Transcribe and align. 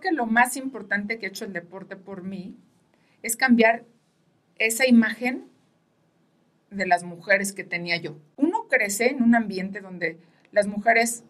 que 0.00 0.12
lo 0.12 0.26
más 0.26 0.56
importante 0.56 1.18
que 1.18 1.26
ha 1.26 1.28
hecho 1.28 1.44
el 1.44 1.52
deporte 1.52 1.96
por 1.96 2.22
mí 2.22 2.56
es 3.22 3.36
cambiar 3.36 3.84
esa 4.58 4.86
imagen 4.86 5.48
de 6.70 6.86
las 6.86 7.04
mujeres 7.04 7.52
que 7.52 7.64
tenía 7.64 7.96
yo. 7.96 8.18
Uno 8.36 8.66
crece 8.68 9.08
en 9.10 9.22
un 9.22 9.34
ambiente 9.34 9.80
donde 9.80 10.18
las 10.52 10.66
mujeres 10.66 11.24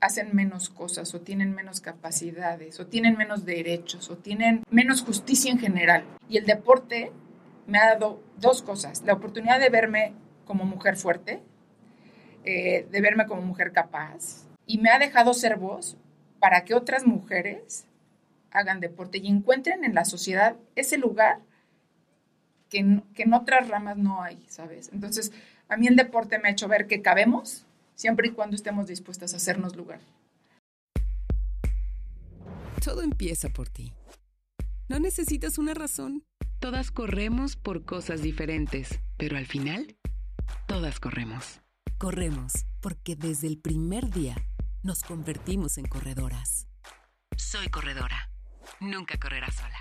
hacen 0.00 0.34
menos 0.34 0.68
cosas 0.68 1.14
o 1.14 1.20
tienen 1.20 1.54
menos 1.54 1.80
capacidades 1.80 2.80
o 2.80 2.86
tienen 2.86 3.16
menos 3.16 3.44
derechos 3.44 4.10
o 4.10 4.18
tienen 4.18 4.64
menos 4.70 5.02
justicia 5.02 5.50
en 5.50 5.58
general. 5.58 6.04
Y 6.28 6.38
el 6.38 6.46
deporte 6.46 7.12
me 7.66 7.78
ha 7.78 7.86
dado 7.86 8.22
dos 8.38 8.62
cosas. 8.62 9.02
La 9.02 9.12
oportunidad 9.12 9.60
de 9.60 9.70
verme 9.70 10.14
como 10.44 10.64
mujer 10.64 10.96
fuerte, 10.96 11.40
eh, 12.44 12.86
de 12.90 13.00
verme 13.00 13.26
como 13.26 13.42
mujer 13.42 13.72
capaz 13.72 14.48
y 14.66 14.78
me 14.78 14.90
ha 14.90 14.98
dejado 14.98 15.34
ser 15.34 15.56
voz 15.56 15.96
para 16.40 16.64
que 16.64 16.74
otras 16.74 17.06
mujeres 17.06 17.86
hagan 18.52 18.80
deporte 18.80 19.18
y 19.18 19.28
encuentren 19.28 19.84
en 19.84 19.94
la 19.94 20.04
sociedad 20.04 20.56
ese 20.76 20.98
lugar 20.98 21.40
que 22.68 22.78
en, 22.78 23.34
otras 23.34 23.68
ramas 23.68 23.98
no 23.98 24.22
hay, 24.22 24.42
¿sabes? 24.48 24.90
Entonces, 24.92 25.30
a 25.68 25.76
mí 25.76 25.88
el 25.88 25.96
deporte 25.96 26.38
me 26.38 26.48
ha 26.48 26.52
hecho 26.52 26.68
ver 26.68 26.86
que 26.86 27.02
cabemos 27.02 27.66
siempre 27.94 28.28
y 28.28 28.30
cuando 28.30 28.56
estemos 28.56 28.86
dispuestas 28.86 29.34
a 29.34 29.36
hacernos 29.36 29.76
lugar. 29.76 30.00
Todo 32.82 33.02
empieza 33.02 33.50
por 33.50 33.68
ti. 33.68 33.92
No 34.88 34.98
necesitas 34.98 35.58
una 35.58 35.74
razón. 35.74 36.24
Todas 36.60 36.90
corremos 36.90 37.56
por 37.56 37.84
cosas 37.84 38.22
diferentes, 38.22 39.00
pero 39.18 39.36
al 39.36 39.46
final, 39.46 39.96
todas 40.66 40.98
corremos. 40.98 41.60
Corremos 41.98 42.64
porque 42.80 43.16
desde 43.16 43.48
el 43.48 43.58
primer 43.58 44.10
día 44.10 44.34
nos 44.82 45.02
convertimos 45.02 45.76
en 45.78 45.86
corredoras. 45.86 46.66
Soy 47.36 47.68
corredora. 47.68 48.31
Nunca 48.80 49.18
correrás 49.18 49.54
sola. 49.54 49.76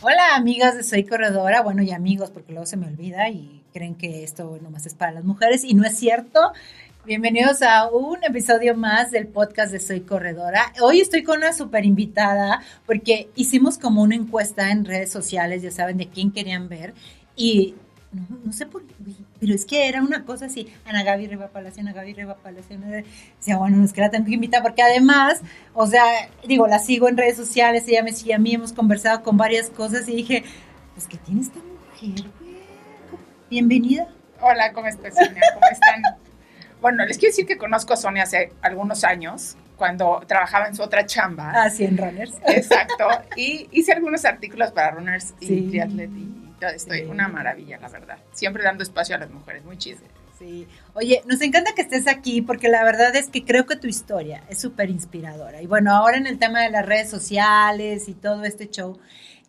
Hola 0.00 0.36
amigas 0.36 0.76
de 0.76 0.84
Soy 0.84 1.04
Corredora, 1.04 1.60
bueno 1.62 1.82
y 1.82 1.90
amigos 1.90 2.30
porque 2.30 2.52
luego 2.52 2.66
se 2.66 2.76
me 2.76 2.86
olvida 2.86 3.28
y 3.30 3.64
creen 3.72 3.96
que 3.96 4.22
esto 4.22 4.58
nomás 4.62 4.86
es 4.86 4.94
para 4.94 5.10
las 5.10 5.24
mujeres 5.24 5.64
y 5.64 5.74
no 5.74 5.84
es 5.84 5.96
cierto. 5.96 6.52
Bienvenidos 7.04 7.62
a 7.62 7.88
un 7.90 8.22
episodio 8.22 8.76
más 8.76 9.10
del 9.10 9.26
podcast 9.26 9.72
de 9.72 9.80
Soy 9.80 10.02
Corredora. 10.02 10.72
Hoy 10.80 11.00
estoy 11.00 11.24
con 11.24 11.38
una 11.38 11.52
super 11.52 11.84
invitada 11.84 12.62
porque 12.86 13.30
hicimos 13.34 13.76
como 13.76 14.02
una 14.02 14.14
encuesta 14.14 14.70
en 14.70 14.84
redes 14.84 15.10
sociales, 15.10 15.62
ya 15.62 15.70
saben 15.70 15.96
de 15.96 16.08
quién 16.08 16.30
querían 16.30 16.68
ver 16.68 16.94
y 17.34 17.74
no, 18.12 18.52
sé 18.52 18.64
por 18.64 18.86
qué, 18.86 18.94
pero 19.38 19.54
es 19.54 19.66
que 19.66 19.86
era 19.86 20.02
una 20.02 20.24
cosa 20.24 20.46
así, 20.46 20.72
Ana 20.86 21.02
Gaby 21.02 21.26
Reba 21.26 21.48
Palacio, 21.48 21.82
Ana 21.82 21.92
Gaby 21.92 22.14
Reba 22.14 22.36
Palacio, 22.36 22.78
decía, 22.78 23.58
bueno, 23.58 23.84
es 23.84 23.92
que 23.92 24.00
la 24.00 24.10
tengo 24.10 24.24
que 24.24 24.34
invitar, 24.34 24.62
porque 24.62 24.82
además, 24.82 25.42
o 25.74 25.86
sea, 25.86 26.04
digo, 26.46 26.66
la 26.66 26.78
sigo 26.78 27.08
en 27.08 27.18
redes 27.18 27.36
sociales, 27.36 27.84
ella 27.86 28.02
me 28.02 28.12
sigue 28.12 28.32
a 28.32 28.38
mí, 28.38 28.54
hemos 28.54 28.72
conversado 28.72 29.22
con 29.22 29.36
varias 29.36 29.68
cosas 29.68 30.08
y 30.08 30.16
dije, 30.16 30.44
pues, 30.94 31.06
¿qué 31.06 31.18
tiene 31.18 31.42
esta 31.42 31.58
mujer, 31.58 32.30
Bienvenida. 33.50 34.08
Hola, 34.40 34.72
¿cómo 34.72 34.86
estás, 34.86 35.14
Sonia? 35.14 35.42
¿Cómo 35.54 35.66
están? 35.70 36.02
bueno, 36.80 37.04
les 37.04 37.18
quiero 37.18 37.32
decir 37.32 37.46
que 37.46 37.58
conozco 37.58 37.92
a 37.92 37.96
Sonia 37.96 38.22
hace 38.22 38.52
algunos 38.62 39.04
años, 39.04 39.56
cuando 39.76 40.22
trabajaba 40.26 40.66
en 40.66 40.74
su 40.74 40.82
otra 40.82 41.06
chamba. 41.06 41.52
Ah, 41.54 41.70
sí, 41.70 41.84
en 41.84 41.96
Runners. 41.96 42.34
Exacto. 42.46 43.08
Y 43.36 43.68
hice 43.70 43.92
algunos 43.92 44.24
artículos 44.24 44.72
para 44.72 44.90
Runners 44.90 45.34
y 45.40 45.46
sí. 45.46 45.80
Estoy 46.60 47.02
una 47.02 47.28
maravilla, 47.28 47.78
la 47.78 47.88
verdad. 47.88 48.18
Siempre 48.32 48.62
dando 48.62 48.82
espacio 48.82 49.14
a 49.14 49.18
las 49.18 49.30
mujeres, 49.30 49.64
muy 49.64 49.78
chido. 49.78 49.98
Sí. 50.38 50.68
Oye, 50.94 51.22
nos 51.26 51.40
encanta 51.40 51.74
que 51.74 51.82
estés 51.82 52.06
aquí 52.06 52.42
porque 52.42 52.68
la 52.68 52.84
verdad 52.84 53.14
es 53.16 53.28
que 53.28 53.44
creo 53.44 53.66
que 53.66 53.76
tu 53.76 53.88
historia 53.88 54.44
es 54.48 54.60
súper 54.60 54.88
inspiradora. 54.88 55.60
Y 55.60 55.66
bueno, 55.66 55.92
ahora 55.92 56.16
en 56.16 56.26
el 56.26 56.38
tema 56.38 56.62
de 56.62 56.70
las 56.70 56.86
redes 56.86 57.10
sociales 57.10 58.08
y 58.08 58.14
todo 58.14 58.44
este 58.44 58.68
show, 58.68 58.98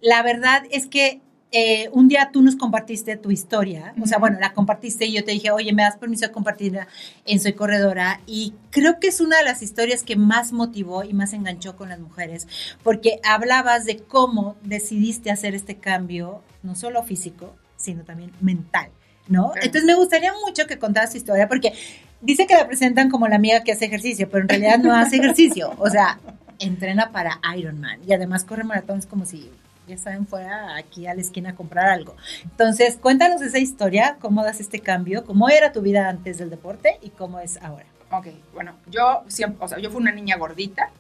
la 0.02 0.24
verdad 0.24 0.64
es 0.72 0.88
que 0.88 1.22
eh, 1.52 1.90
un 1.94 2.08
día 2.08 2.30
tú 2.32 2.44
nos 2.44 2.56
compartiste 2.56 3.18
tu 3.18 3.32
historia, 3.32 3.96
o 4.00 4.06
sea, 4.06 4.20
bueno, 4.20 4.38
la 4.40 4.54
compartiste 4.54 5.06
y 5.06 5.14
yo 5.14 5.24
te 5.24 5.32
dije, 5.32 5.50
oye, 5.50 5.74
¿me 5.74 5.82
das 5.82 5.98
permiso 5.98 6.28
de 6.28 6.32
compartirla 6.32 6.88
en 7.26 7.40
Soy 7.40 7.54
Corredora? 7.54 8.22
Y 8.28 8.54
creo 8.70 9.00
que 9.00 9.08
es 9.08 9.20
una 9.20 9.38
de 9.38 9.46
las 9.46 9.64
historias 9.64 10.04
que 10.04 10.16
más 10.16 10.52
motivó 10.52 11.04
y 11.04 11.14
más 11.14 11.34
enganchó 11.34 11.76
con 11.76 11.90
las 11.90 12.00
mujeres, 12.00 12.48
porque 12.84 13.20
hablabas 13.24 13.86
de 13.86 13.98
cómo 13.98 14.58
decidiste 14.64 15.32
hacer 15.32 15.56
este 15.56 15.78
cambio, 15.78 16.44
no 16.62 16.76
solo 16.76 17.02
físico, 17.02 17.56
sino 17.78 18.04
también 18.04 18.32
mental, 18.42 18.90
¿no? 19.28 19.54
Entonces 19.56 19.86
me 19.86 19.96
gustaría 19.96 20.34
mucho 20.46 20.68
que 20.68 20.78
contaras 20.78 21.12
tu 21.12 21.18
historia, 21.18 21.48
porque 21.48 21.74
dice 22.22 22.46
que 22.46 22.54
la 22.54 22.68
presentan 22.68 23.10
como 23.10 23.28
la 23.28 23.38
amiga 23.38 23.64
que 23.64 23.72
hace 23.72 23.86
ejercicio, 23.86 24.30
pero 24.30 24.44
en 24.44 24.50
realidad 24.50 24.78
no 24.78 24.96
hace 24.96 25.16
ejercicio, 25.16 25.74
o 25.80 25.90
sea, 25.90 26.20
entrena 26.60 27.12
para 27.12 27.40
Ironman 27.58 28.02
y 28.06 28.14
además 28.14 28.44
corre 28.44 28.64
maratones 28.64 29.08
como 29.08 29.26
si 29.26 29.50
ya 29.90 29.98
saben, 29.98 30.28
fuera 30.28 30.76
aquí 30.78 31.08
a 31.08 31.14
la 31.14 31.22
esquina 31.22 31.52
a 31.52 31.56
comprar 31.56 31.90
algo. 31.90 32.16
Entonces, 32.44 32.98
cuéntanos 32.98 33.42
esa 33.42 33.60
historia, 33.60 34.18
cómo 34.22 34.44
das 34.44 34.60
este 34.60 34.80
cambio, 34.80 35.26
cómo 35.26 35.50
era 35.50 35.72
tu 35.72 35.82
vida 35.82 36.08
antes 36.08 36.38
del 36.38 36.50
deporte 36.50 36.98
y 37.02 37.10
cómo 37.10 37.40
es 37.40 37.58
ahora. 37.62 37.86
Ok, 38.12 38.28
bueno, 38.54 38.76
yo 38.88 39.24
siempre, 39.28 39.64
o 39.64 39.68
sea, 39.68 39.80
yo 39.80 39.92
fui 39.92 40.02
una 40.02 40.12
niña 40.12 40.38
gordita 40.38 40.92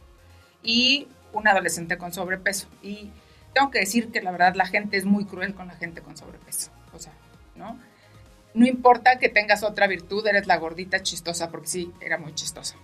y 0.61 1.07
una 1.33 1.51
adolescente 1.51 1.97
con 1.97 2.13
sobrepeso. 2.13 2.67
Y 2.81 3.11
tengo 3.53 3.71
que 3.71 3.79
decir 3.79 4.11
que 4.11 4.21
la 4.21 4.31
verdad 4.31 4.55
la 4.55 4.65
gente 4.65 4.97
es 4.97 5.05
muy 5.05 5.25
cruel 5.25 5.53
con 5.53 5.67
la 5.67 5.75
gente 5.75 6.01
con 6.01 6.17
sobrepeso. 6.17 6.71
O 6.93 6.99
sea, 6.99 7.13
¿no? 7.55 7.79
No 8.53 8.65
importa 8.65 9.19
que 9.19 9.29
tengas 9.29 9.63
otra 9.63 9.87
virtud, 9.87 10.25
eres 10.27 10.47
la 10.47 10.57
gordita 10.57 11.01
chistosa, 11.01 11.51
porque 11.51 11.67
sí, 11.67 11.91
era 12.01 12.17
muy 12.17 12.33
chistosa. 12.33 12.75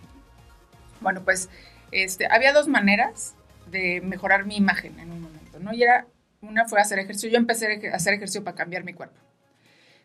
Bueno, 1.02 1.24
pues 1.24 1.50
este, 1.92 2.28
había 2.28 2.54
dos 2.54 2.68
maneras 2.68 3.36
de 3.70 4.02
mejorar 4.02 4.46
mi 4.46 4.58
imagen 4.58 5.00
en 5.00 5.12
un 5.12 5.22
momento. 5.22 5.35
¿No? 5.60 5.74
Y 5.74 5.84
era, 5.84 6.08
una 6.42 6.66
fue 6.66 6.80
hacer 6.80 7.00
ejercicio. 7.00 7.30
Yo 7.30 7.38
empecé 7.38 7.90
a 7.92 7.96
hacer 7.96 8.14
ejercicio 8.14 8.44
para 8.44 8.56
cambiar 8.56 8.84
mi 8.84 8.94
cuerpo. 8.94 9.20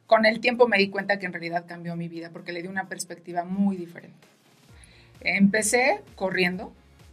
Con 0.06 0.26
el 0.26 0.40
tiempo 0.40 0.66
me 0.66 0.78
di 0.78 0.90
cuenta 0.90 1.18
que 1.18 1.26
en 1.26 1.32
realidad 1.32 1.66
cambió 1.68 1.94
mi 1.94 2.08
vida 2.08 2.30
porque 2.32 2.52
le 2.52 2.62
di 2.62 2.68
una 2.68 2.88
perspectiva 2.88 3.44
muy 3.44 3.76
diferente. 3.76 4.18
Empecé 5.20 6.02
corriendo, 6.16 6.72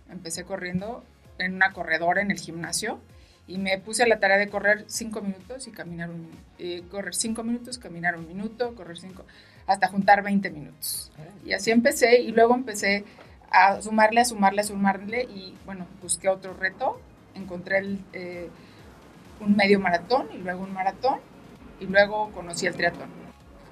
empecé 0.10 0.46
corriendo 0.46 1.04
en 1.38 1.54
una 1.54 1.74
corredora 1.74 2.22
en 2.22 2.32
el 2.32 2.40
gimnasio 2.40 3.00
y 3.48 3.60
me 3.60 3.78
puse 3.78 4.04
a 4.04 4.08
la 4.08 4.20
tarea 4.20 4.38
de 4.38 4.50
correr 4.50 4.86
cinco 4.88 5.22
minutos 5.22 5.68
y 5.68 5.72
caminar 5.72 6.10
un 6.10 6.22
minuto. 6.58 6.90
correr 6.90 7.14
cinco 7.14 7.44
minutos, 7.44 7.78
caminar 7.78 8.18
un 8.18 8.28
minuto, 8.28 8.74
correr 8.76 8.98
cinco, 8.98 9.26
hasta 9.68 9.88
juntar 9.90 10.24
20 10.24 10.50
minutos. 10.50 11.12
Y 11.46 11.54
así 11.54 11.72
empecé 11.72 12.22
y 12.22 12.32
luego 12.32 12.56
empecé 12.56 13.06
a 13.52 13.82
sumarle, 13.82 14.22
a 14.22 14.26
sumarle, 14.26 14.62
a 14.62 14.64
sumarle 14.64 15.24
y 15.24 15.56
bueno, 15.66 15.86
busqué 16.02 16.30
otro 16.30 16.54
reto 16.54 17.00
encontré 17.38 17.80
el, 17.80 18.00
eh, 18.14 18.50
un 19.40 19.56
medio 19.56 19.80
maratón 19.80 20.28
y 20.34 20.38
luego 20.38 20.64
un 20.64 20.74
maratón 20.74 21.20
y 21.80 21.86
luego 21.86 22.32
conocí 22.32 22.66
el 22.66 22.76
triatlón. 22.76 23.10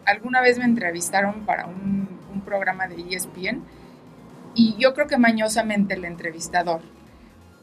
Alguna 0.06 0.42
vez 0.42 0.58
me 0.58 0.66
entrevistaron 0.66 1.46
para 1.46 1.66
un, 1.66 2.06
programa 2.46 2.88
de 2.88 2.96
ESPN 3.16 3.64
y 4.53 4.76
yo 4.78 4.94
creo 4.94 5.08
que 5.08 5.18
mañosamente 5.18 5.96
el 5.96 6.06
entrevistador, 6.06 6.81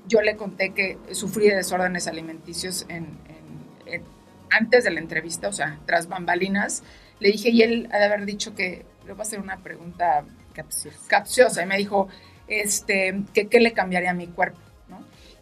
yo 0.09 0.23
le 0.23 0.35
conté 0.35 0.71
que 0.71 0.99
sufrí 1.13 1.47
de 1.47 1.55
desórdenes 1.55 2.09
alimenticios 2.09 2.85
en, 2.89 3.07
antes 4.51 4.83
de 4.83 4.91
la 4.91 4.99
entrevista, 4.99 5.49
o 5.49 5.53
sea, 5.53 5.79
tras 5.87 6.09
bambalinas, 6.09 6.83
le 7.21 7.31
dije 7.31 7.51
y 7.51 7.63
él 7.63 7.89
ha 7.93 7.99
de 7.99 8.05
haber 8.07 8.25
dicho 8.25 8.57
que 8.57 8.85
le 9.07 9.13
voy 9.13 9.21
a 9.21 9.23
hacer 9.23 9.39
una 9.39 9.59
pregunta 9.59 10.25
capciosa, 10.53 10.99
capciosa 11.07 11.63
y 11.63 11.67
me 11.67 11.77
dijo 11.77 12.09
este, 12.49 13.23
que 13.33 13.47
qué 13.47 13.61
le 13.61 13.73
cambiaría 13.73 14.11
a 14.11 14.15
mi 14.15 14.27
cuerpo. 14.27 14.59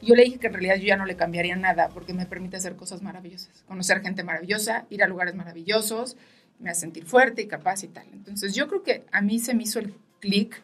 Yo 0.02 0.14
le 0.14 0.24
dije 0.24 0.38
que 0.38 0.46
en 0.46 0.54
realidad 0.54 0.76
yo 0.76 0.86
ya 0.86 0.96
no 0.96 1.04
le 1.04 1.16
cambiaría 1.16 1.56
nada 1.56 1.88
porque 1.90 2.14
me 2.14 2.26
permite 2.26 2.56
hacer 2.56 2.76
cosas 2.76 3.02
maravillosas, 3.02 3.64
conocer 3.66 4.00
gente 4.00 4.24
maravillosa, 4.24 4.86
ir 4.88 5.02
a 5.02 5.06
lugares 5.06 5.34
maravillosos, 5.34 6.16
me 6.58 6.70
hace 6.70 6.82
sentir 6.82 7.04
fuerte 7.04 7.42
y 7.42 7.46
capaz 7.46 7.84
y 7.84 7.88
tal. 7.88 8.06
Entonces 8.12 8.54
yo 8.54 8.68
creo 8.68 8.82
que 8.82 9.04
a 9.12 9.20
mí 9.20 9.38
se 9.38 9.54
me 9.54 9.64
hizo 9.64 9.78
el 9.78 9.94
clic 10.20 10.60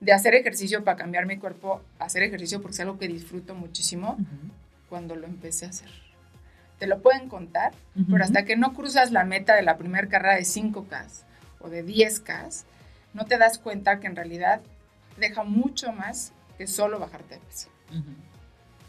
de 0.00 0.12
hacer 0.12 0.34
ejercicio 0.34 0.84
para 0.84 0.96
cambiar 0.96 1.26
mi 1.26 1.38
cuerpo, 1.38 1.82
hacer 1.98 2.22
ejercicio 2.22 2.60
porque 2.60 2.74
es 2.74 2.80
algo 2.80 2.98
que 2.98 3.08
disfruto 3.08 3.54
muchísimo 3.54 4.18
cuando 4.88 5.16
lo 5.16 5.26
empecé 5.26 5.66
a 5.66 5.70
hacer. 5.70 5.88
Te 6.78 6.86
lo 6.86 7.00
pueden 7.00 7.28
contar, 7.28 7.72
pero 8.10 8.22
hasta 8.22 8.44
que 8.44 8.56
no 8.56 8.74
cruzas 8.74 9.10
la 9.10 9.24
meta 9.24 9.54
de 9.54 9.62
la 9.62 9.78
primera 9.78 10.08
carrera 10.08 10.34
de 10.34 10.42
5K 10.42 11.06
o 11.60 11.70
de 11.70 11.84
10K, 11.84 12.64
no 13.14 13.24
te 13.24 13.38
das 13.38 13.58
cuenta 13.58 13.98
que 13.98 14.06
en 14.06 14.16
realidad 14.16 14.60
deja 15.16 15.42
mucho 15.42 15.92
más 15.92 16.32
que 16.58 16.66
solo 16.66 16.98
bajarte 16.98 17.36
de 17.36 17.40
peso. 17.40 17.68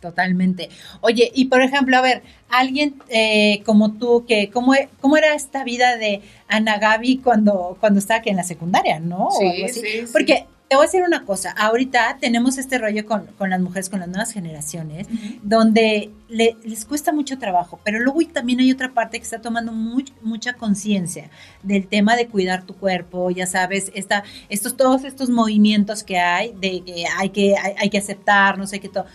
Totalmente. 0.01 0.69
Oye, 1.01 1.31
y 1.33 1.45
por 1.45 1.61
ejemplo, 1.61 1.97
a 1.97 2.01
ver, 2.01 2.21
alguien 2.49 2.95
eh, 3.09 3.61
como 3.65 3.94
tú, 3.94 4.25
que 4.27 4.49
¿cómo, 4.49 4.75
e, 4.75 4.89
¿cómo 5.01 5.17
era 5.17 5.33
esta 5.33 5.63
vida 5.63 5.97
de 5.97 6.21
Ana 6.47 6.77
Gaby 6.77 7.17
cuando, 7.17 7.77
cuando 7.79 7.99
estaba 7.99 8.19
aquí 8.19 8.29
en 8.29 8.38
la 8.38 8.44
secundaria, 8.44 8.99
no? 8.99 9.29
Sí, 9.31 9.67
sí, 9.69 9.81
Porque 10.11 10.45
te 10.67 10.75
voy 10.75 10.83
a 10.83 10.88
decir 10.88 11.03
una 11.03 11.23
cosa, 11.23 11.51
ahorita 11.51 12.17
tenemos 12.19 12.57
este 12.57 12.77
rollo 12.77 13.05
con, 13.05 13.49
las 13.49 13.59
mujeres, 13.61 13.89
con 13.89 14.01
las 14.01 14.09
nuevas 14.09 14.33
generaciones, 14.33 15.07
donde 15.41 16.11
les 16.27 16.83
cuesta 16.83 17.13
mucho 17.13 17.38
trabajo, 17.38 17.79
pero 17.85 17.99
luego 17.99 18.19
también 18.33 18.59
hay 18.59 18.71
otra 18.71 18.94
parte 18.94 19.17
que 19.17 19.23
está 19.23 19.39
tomando 19.39 19.71
mucha 19.71 20.53
conciencia 20.53 21.29
del 21.63 21.88
tema 21.88 22.17
de 22.17 22.27
cuidar 22.27 22.63
tu 22.63 22.75
cuerpo, 22.75 23.31
ya 23.31 23.47
sabes, 23.47 23.91
esta, 23.95 24.23
estos, 24.49 24.75
todos 24.75 25.05
estos 25.05 25.29
movimientos 25.29 26.03
que 26.03 26.17
hay, 26.17 26.53
de 26.59 26.81
que 26.81 27.05
hay 27.17 27.29
que, 27.29 27.55
hay, 27.55 27.89
que 27.89 27.97
aceptar, 27.97 28.57
no 28.57 28.67
sé 28.67 28.81
qué 28.81 28.89
todo. 28.89 29.05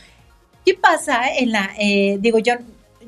¿Qué 0.65 0.75
pasa 0.75 1.35
en 1.37 1.53
la, 1.53 1.71
eh, 1.79 2.19
digo, 2.21 2.39
yo 2.39 2.55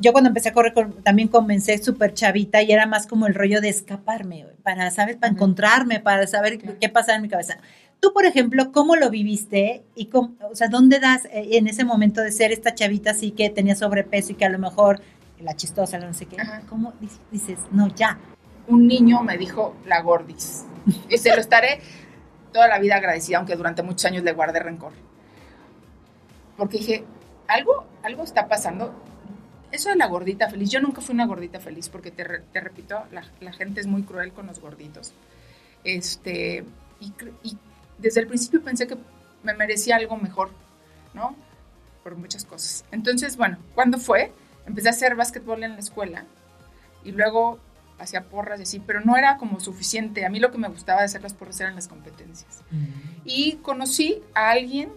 yo 0.00 0.12
cuando 0.12 0.28
empecé 0.28 0.48
a 0.48 0.52
correr 0.52 0.74
también 1.02 1.28
comencé 1.28 1.78
súper 1.78 2.14
chavita 2.14 2.62
y 2.62 2.72
era 2.72 2.86
más 2.86 3.06
como 3.06 3.26
el 3.26 3.34
rollo 3.34 3.60
de 3.60 3.68
escaparme, 3.68 4.46
para, 4.62 4.90
¿sabes? 4.90 5.16
Para 5.16 5.32
encontrarme, 5.32 6.00
para 6.00 6.26
saber 6.26 6.58
qué 6.58 6.88
pasa 6.88 7.14
en 7.14 7.22
mi 7.22 7.28
cabeza. 7.28 7.58
Tú, 8.00 8.12
por 8.12 8.26
ejemplo, 8.26 8.70
¿cómo 8.72 8.96
lo 8.96 9.10
viviste? 9.10 9.82
Y 9.94 10.06
cómo, 10.06 10.34
o 10.50 10.54
sea, 10.54 10.68
¿dónde 10.68 11.00
das 11.00 11.24
eh, 11.26 11.50
en 11.52 11.68
ese 11.68 11.84
momento 11.84 12.20
de 12.20 12.32
ser 12.32 12.52
esta 12.52 12.74
chavita 12.74 13.12
así 13.12 13.30
que 13.30 13.50
tenía 13.50 13.74
sobrepeso 13.74 14.32
y 14.32 14.34
que 14.34 14.44
a 14.44 14.50
lo 14.50 14.58
mejor 14.58 15.00
la 15.40 15.56
chistosa, 15.56 15.98
no 15.98 16.12
sé 16.12 16.26
qué? 16.26 16.36
¿Cómo 16.68 16.92
dices, 17.30 17.58
no, 17.70 17.88
ya? 17.94 18.18
Un 18.66 18.86
niño 18.86 19.22
me 19.22 19.38
dijo 19.38 19.76
la 19.86 20.00
gordis. 20.00 20.64
Y 21.08 21.16
se 21.16 21.34
lo 21.34 21.40
estaré 21.40 21.80
toda 22.52 22.68
la 22.68 22.78
vida 22.78 22.96
agradecida, 22.96 23.38
aunque 23.38 23.56
durante 23.56 23.82
muchos 23.82 24.04
años 24.04 24.22
le 24.22 24.32
guardé 24.32 24.60
rencor. 24.60 24.92
Porque 26.56 26.78
dije, 26.78 27.04
algo, 27.48 27.86
algo 28.02 28.22
está 28.24 28.48
pasando 28.48 28.94
eso 29.74 29.88
de 29.88 29.96
la 29.96 30.06
gordita 30.06 30.48
feliz, 30.48 30.70
yo 30.70 30.80
nunca 30.80 31.00
fui 31.00 31.14
una 31.14 31.26
gordita 31.26 31.58
feliz 31.58 31.88
porque 31.88 32.10
te, 32.10 32.22
repito, 32.24 33.02
la, 33.10 33.52
gente 33.52 33.80
es 33.80 33.86
muy 33.86 34.02
cruel 34.02 34.32
con 34.32 34.46
los 34.46 34.60
gorditos. 34.60 35.12
Este, 35.82 36.64
y, 37.00 37.12
desde 37.98 38.20
el 38.20 38.26
principio 38.26 38.62
pensé 38.62 38.86
que 38.86 38.96
me 39.42 39.54
merecía 39.54 39.96
algo 39.96 40.16
mejor, 40.16 40.50
¿no? 41.12 41.34
Por 42.02 42.16
muchas 42.16 42.44
cosas. 42.44 42.84
Entonces, 42.92 43.36
bueno, 43.36 43.58
¿cuándo 43.74 43.98
fue? 43.98 44.32
Empecé 44.66 44.88
a 44.88 44.92
hacer 44.92 45.16
básquetbol 45.16 45.64
en 45.64 45.72
la 45.72 45.80
escuela 45.80 46.24
y 47.02 47.12
luego 47.12 47.58
hacía 47.98 48.24
porras 48.24 48.60
y 48.60 48.62
así, 48.64 48.80
pero 48.80 49.00
no 49.00 49.16
era 49.16 49.36
como 49.36 49.60
suficiente. 49.60 50.24
A 50.24 50.30
mí 50.30 50.38
lo 50.38 50.50
que 50.50 50.58
me 50.58 50.68
gustaba 50.68 51.00
de 51.00 51.06
hacer 51.06 51.22
las 51.22 51.34
porras 51.34 51.60
eran 51.60 51.74
las 51.74 51.88
competencias. 51.88 52.62
Y 53.24 53.54
conocí 53.56 54.22
a 54.34 54.50
alguien 54.50 54.90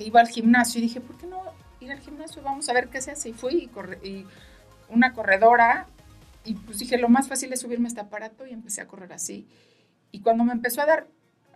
que 0.00 0.06
iba 0.06 0.18
al 0.18 0.28
gimnasio 0.28 0.78
y 0.78 0.82
dije, 0.82 0.98
¿por 1.02 1.18
qué 1.18 1.26
no 1.26 1.42
ir 1.78 1.92
al 1.92 2.00
gimnasio, 2.00 2.42
vamos 2.42 2.70
a 2.70 2.72
ver 2.72 2.88
qué 2.88 3.02
se 3.02 3.10
hace. 3.10 3.28
Y 3.28 3.32
fui 3.34 3.64
y, 3.64 3.66
corre, 3.66 3.98
y 4.02 4.24
una 4.88 5.12
corredora 5.12 5.88
y 6.42 6.54
pues 6.54 6.78
dije, 6.78 6.96
lo 6.96 7.10
más 7.10 7.28
fácil 7.28 7.52
es 7.52 7.60
subirme 7.60 7.84
a 7.86 7.88
este 7.88 8.00
aparato 8.00 8.46
y 8.46 8.52
empecé 8.52 8.80
a 8.80 8.86
correr 8.86 9.12
así. 9.12 9.46
Y 10.10 10.20
cuando 10.20 10.42
me 10.42 10.52
empezó 10.52 10.80
a 10.80 10.86
dar 10.86 11.06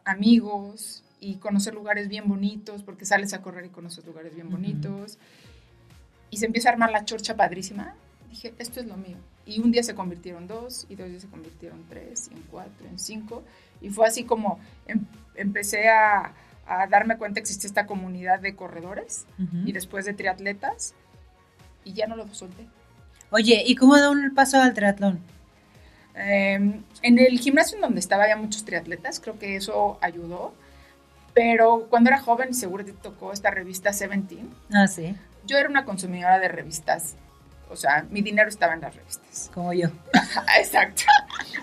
amigos 0.05 1.05
y 1.21 1.37
conocer 1.37 1.73
lugares 1.73 2.09
bien 2.09 2.29
bonitos, 2.29 2.83
porque 2.83 3.07
sales 3.07 3.33
a 3.33 3.41
correr 3.41 3.65
y 3.65 3.71
conoces 3.71 4.05
lugares 4.05 4.35
bien 4.35 4.51
bonitos, 4.51 5.19
y 6.29 6.37
se 6.37 6.45
empieza 6.45 6.69
a 6.69 6.73
armar 6.73 6.91
la 6.91 7.07
chorcha 7.07 7.37
padrísima, 7.37 7.95
dije, 8.29 8.53
esto 8.59 8.81
es 8.81 8.87
lo 8.87 8.99
mío. 8.99 9.17
Y 9.47 9.61
un 9.61 9.73
día 9.73 9.83
se 9.83 9.95
convirtieron 9.95 10.47
dos, 10.47 10.85
y 10.91 10.97
dos 10.97 11.09
días 11.09 11.23
se 11.23 11.29
convirtieron 11.29 11.87
tres, 11.89 12.29
y 12.31 12.35
en 12.35 12.43
cuatro, 12.51 12.87
en 12.87 12.99
cinco, 12.99 13.43
y 13.81 13.89
fue 13.89 14.07
así 14.07 14.25
como 14.25 14.59
em, 14.87 15.01
empecé 15.35 15.89
a, 15.89 16.35
a 16.67 16.87
darme 16.87 17.17
cuenta 17.19 17.37
que 17.37 17.41
existe 17.41 17.67
esta 17.67 17.87
comunidad 17.87 18.41
de 18.41 18.55
corredores 18.55 19.27
y 19.65 19.73
después 19.73 20.05
de 20.05 20.15
triatletas 20.15 20.95
y 21.85 21.93
ya 21.93 22.07
no 22.07 22.17
lo 22.17 22.33
solté. 22.35 22.67
Oye, 23.31 23.63
¿y 23.67 23.75
cómo 23.75 23.97
da 23.97 24.11
un 24.11 24.35
paso 24.35 24.61
al 24.61 24.75
triatlón? 24.75 25.21
Em, 26.15 26.83
en 27.03 27.19
el 27.19 27.39
gimnasio 27.41 27.77
en 27.77 27.83
donde 27.83 28.01
estaba 28.01 28.25
había 28.25 28.37
muchos 28.37 28.65
triatletas, 28.65 29.19
creo 29.19 29.39
que 29.39 29.57
eso 29.57 29.99
ayudó, 30.01 30.55
pero 31.35 31.89
cuando 31.91 32.11
era 32.11 32.21
joven 32.21 32.55
seguro 32.55 32.85
te 32.85 32.93
tocó 32.93 33.33
esta 33.33 33.51
revista 33.51 33.93
Seventeen. 33.93 34.51
Ah, 34.73 34.87
sí. 34.87 35.17
Yo 35.47 35.59
era 35.59 35.69
una 35.69 35.85
consumidora 35.85 36.39
de 36.39 36.49
revistas, 36.49 37.17
o 37.69 37.77
sea, 37.77 38.07
mi 38.11 38.23
dinero 38.23 38.49
estaba 38.49 38.75
en 38.75 38.83
las 38.83 38.95
revistas. 38.95 39.51
Como 39.53 39.73
yo. 39.73 39.89
exacto. 40.59 41.03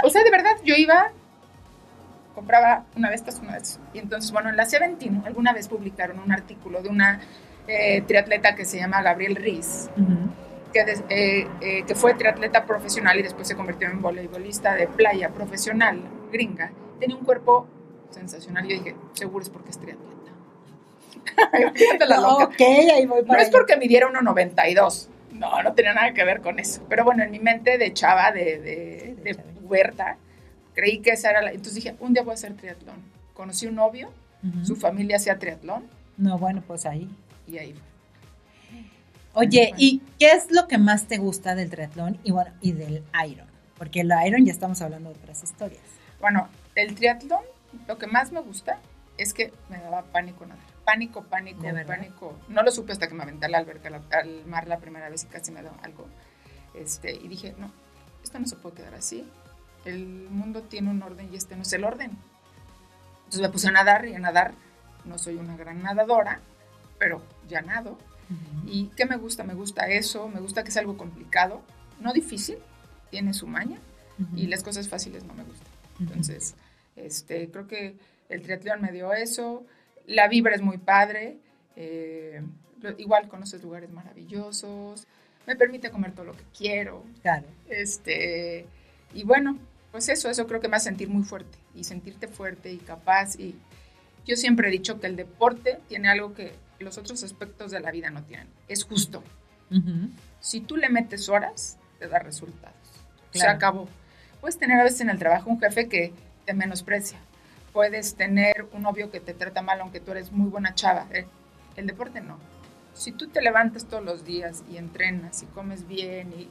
O 0.04 0.10
sea, 0.10 0.24
de 0.24 0.32
verdad, 0.32 0.58
yo 0.66 0.76
iba 0.76 1.12
compraba 2.34 2.86
una 2.96 3.10
de 3.10 3.16
estas, 3.16 3.40
una 3.40 3.54
de 3.54 3.58
estas. 3.60 3.80
Y 3.94 4.00
entonces, 4.00 4.32
bueno, 4.32 4.50
en 4.50 4.58
la 4.58 4.66
C21 4.66 5.26
alguna 5.26 5.54
vez 5.54 5.68
publicaron 5.68 6.20
un 6.20 6.32
artículo 6.32 6.82
de 6.82 6.90
una 6.90 7.20
eh, 7.68 8.02
triatleta 8.02 8.56
que 8.56 8.66
se 8.66 8.78
llama 8.78 9.02
Gabriel 9.02 9.36
Riz, 9.36 9.90
que, 10.74 10.80
eh, 11.10 11.48
eh, 11.62 11.84
que 11.86 11.96
fue 11.96 12.14
triatleta 12.14 12.66
profesional 12.66 13.20
y 13.20 13.24
después 13.24 13.48
se 13.48 13.56
convirtió 13.56 13.88
en 13.88 14.02
voleibolista 14.02 14.76
de 14.76 14.88
playa 14.88 15.30
profesional, 15.30 16.02
gringa. 16.32 16.72
Tenía 17.00 17.16
un 17.16 17.24
cuerpo 17.24 17.68
sensacional. 18.10 18.68
Yo 18.68 18.78
dije, 18.78 18.96
seguro 19.14 19.44
es 19.44 19.50
porque 19.50 19.72
es 19.72 19.80
triatleta. 19.80 20.12
no, 22.22 22.38
ok, 22.38 22.62
ahí 22.62 23.06
voy 23.06 23.24
para 23.24 23.40
No 23.40 23.44
es 23.44 23.50
porque 23.50 23.78
midiera 23.78 24.08
1,92. 24.10 25.08
No, 25.34 25.64
no 25.64 25.74
tenía 25.74 25.94
nada 25.94 26.14
que 26.14 26.24
ver 26.24 26.42
con 26.42 26.60
eso. 26.60 26.84
Pero 26.90 27.04
bueno, 27.04 27.24
en 27.24 27.32
mi 27.32 27.40
mente 27.40 27.78
de 27.78 27.94
chava, 27.94 28.32
de, 28.32 28.60
de, 28.60 29.16
de 29.24 29.36
puberta, 29.36 30.18
creí 30.74 31.00
que 31.00 31.12
esa 31.12 31.30
era 31.30 31.42
la... 31.42 31.52
Entonces 31.52 31.76
dije, 31.76 31.96
un 32.00 32.14
día 32.14 32.24
voy 32.24 32.32
a 32.32 32.36
hacer 32.36 32.56
triatlón. 32.56 32.98
Conocí 33.34 33.68
un 33.68 33.76
novio, 33.76 34.12
su 34.64 34.76
familia 34.76 35.18
hacía 35.18 35.38
triatlón. 35.38 35.88
No, 36.18 36.38
bueno, 36.38 36.64
pues 36.66 36.86
ahí. 36.86 37.10
Y 37.48 37.58
ahí 37.58 37.74
fue. 37.74 37.82
Oye, 39.34 39.74
¿y 39.78 40.02
qué 40.20 40.32
es 40.32 40.52
lo 40.52 40.68
que 40.68 40.78
más 40.78 41.08
te 41.08 41.18
gusta 41.18 41.56
del 41.56 41.70
triatlón 41.70 42.20
y 42.24 42.32
bueno, 42.32 42.52
y 42.60 42.74
del 42.74 43.04
Iron? 43.28 43.48
Porque 43.78 44.02
el 44.02 44.12
Iron 44.26 44.46
ya 44.46 44.52
estamos 44.52 44.82
hablando 44.82 45.10
de 45.10 45.16
otras 45.16 45.42
historias. 45.44 45.82
Bueno, 46.20 46.50
el 46.76 46.96
triatlón, 46.96 47.42
lo 47.88 47.98
que 47.98 48.08
más 48.08 48.32
me 48.32 48.42
gusta 48.42 48.80
es 49.18 49.34
que 49.34 49.54
me 49.70 49.78
daba 49.80 50.04
pánico 50.04 50.46
nadar. 50.46 50.66
Pánico, 50.84 51.24
pánico, 51.24 51.64
pánico. 51.88 52.38
No 52.50 52.64
lo 52.64 52.72
supe 52.72 52.92
hasta 52.92 53.08
que 53.08 53.14
me 53.14 53.24
aventé 53.24 53.46
al 53.46 53.56
alberca, 53.56 53.90
al 54.12 54.46
mar 54.46 54.68
la 54.68 54.80
primera 54.80 55.10
vez 55.10 55.24
y 55.24 55.28
casi 55.28 55.52
me 55.52 55.62
dio 55.62 55.72
algo. 55.82 56.08
Este, 56.74 57.14
y 57.14 57.28
dije, 57.28 57.56
no, 57.58 57.72
esto 58.24 58.40
no 58.40 58.48
se 58.48 58.56
puede 58.56 58.78
quedar 58.78 58.96
así 58.96 59.26
el 59.86 60.30
mundo 60.30 60.64
tiene 60.64 60.90
un 60.90 61.02
orden 61.02 61.30
y 61.32 61.36
este 61.36 61.56
no 61.56 61.64
es 61.64 61.74
el 61.74 61.84
orden. 61.84 62.12
Entonces 63.20 63.42
me 63.42 63.50
puse 63.50 63.68
a 63.68 63.72
nadar 63.72 64.06
y 64.06 64.16
a 64.16 64.20
nadar. 64.20 64.54
No 65.06 65.18
soy 65.18 65.36
una 65.36 65.58
gran 65.58 65.82
nadadora, 65.82 66.42
pero 67.00 67.22
ya 67.48 67.62
nado. 67.62 67.98
¿Y 68.66 68.88
qué 68.96 69.06
me 69.06 69.18
gusta? 69.18 69.44
Me 69.44 69.54
gusta 69.54 69.88
eso, 69.88 70.28
me 70.30 70.40
gusta 70.40 70.64
que 70.64 70.70
es 70.70 70.78
algo 70.78 70.98
complicado, 70.98 71.62
no 72.00 72.14
difícil, 72.14 72.58
tiene 73.10 73.34
su 73.34 73.48
maña 73.48 73.78
y 74.36 74.48
las 74.48 74.64
cosas 74.64 74.88
fáciles 74.88 75.24
no 75.24 75.34
me 75.34 75.44
gustan. 75.44 75.68
Entonces, 76.00 76.56
este, 76.96 77.50
creo 77.50 77.68
que 77.68 77.98
el 78.30 78.42
triatlón 78.42 78.82
me 78.82 78.92
dio 78.92 79.14
eso, 79.14 79.66
la 80.06 80.28
vibra 80.28 80.56
es 80.56 80.62
muy 80.62 80.78
padre, 80.78 81.40
eh, 81.76 82.42
igual 82.98 83.28
conoces 83.28 83.62
lugares 83.64 83.92
maravillosos, 83.92 85.08
me 85.48 85.56
permite 85.56 85.92
comer 85.92 86.14
todo 86.14 86.28
lo 86.28 86.34
que 86.34 86.44
quiero. 86.58 87.04
Claro. 87.22 87.48
Este, 87.70 88.66
y 89.14 89.24
bueno, 89.24 89.58
pues 89.92 90.08
eso, 90.08 90.30
eso 90.30 90.48
creo 90.48 90.62
que 90.62 90.70
me 90.70 90.78
hace 90.78 90.86
sentir 90.86 91.10
muy 91.10 91.24
fuerte 91.24 91.58
y 91.76 91.84
sentirte 91.84 92.28
fuerte 92.28 92.72
y 92.72 92.78
capaz. 92.78 93.38
Y 93.38 93.56
yo 94.26 94.36
siempre 94.38 94.70
he 94.70 94.72
dicho 94.72 95.00
que 95.00 95.08
el 95.08 95.16
deporte 95.16 95.80
tiene 95.88 96.10
algo 96.10 96.34
que 96.34 96.54
los 96.80 96.98
otros 96.98 97.24
aspectos 97.24 97.72
de 97.72 97.80
la 97.82 97.92
vida 97.92 98.10
no 98.10 98.24
tienen. 98.24 98.48
Es 98.68 98.84
justo. 98.84 99.24
Si 100.40 100.60
tú 100.60 100.76
le 100.76 100.90
metes 100.90 101.30
horas, 101.30 101.78
te 102.00 102.08
da 102.08 102.20
resultados. 102.20 102.76
Se 103.32 103.48
acabó. 103.48 103.88
Puedes 104.40 104.58
tener 104.58 104.80
a 104.80 104.84
veces 104.84 105.02
en 105.02 105.10
el 105.10 105.20
trabajo 105.20 105.50
un 105.50 105.60
jefe 105.60 105.88
que 105.88 106.14
te 106.46 106.54
menosprecia. 106.54 107.20
Puedes 107.72 108.16
tener 108.16 108.68
un 108.74 108.82
novio 108.82 109.12
que 109.12 109.20
te 109.20 109.34
trata 109.34 109.62
mal 109.62 109.80
aunque 109.80 110.00
tú 110.00 110.12
eres 110.12 110.32
muy 110.32 110.50
buena 110.50 110.76
chava. 110.76 111.08
¿eh? 111.14 111.26
El 111.76 111.88
deporte 111.88 112.20
no. 112.22 112.38
Si 112.94 113.12
tú 113.12 113.28
te 113.28 113.42
levantas 113.42 113.86
todos 113.86 114.04
los 114.04 114.26
días 114.26 114.64
y 114.70 114.78
entrenas 114.78 115.44
y 115.44 115.46
comes 115.48 115.88
bien 115.88 116.34
y 116.34 116.50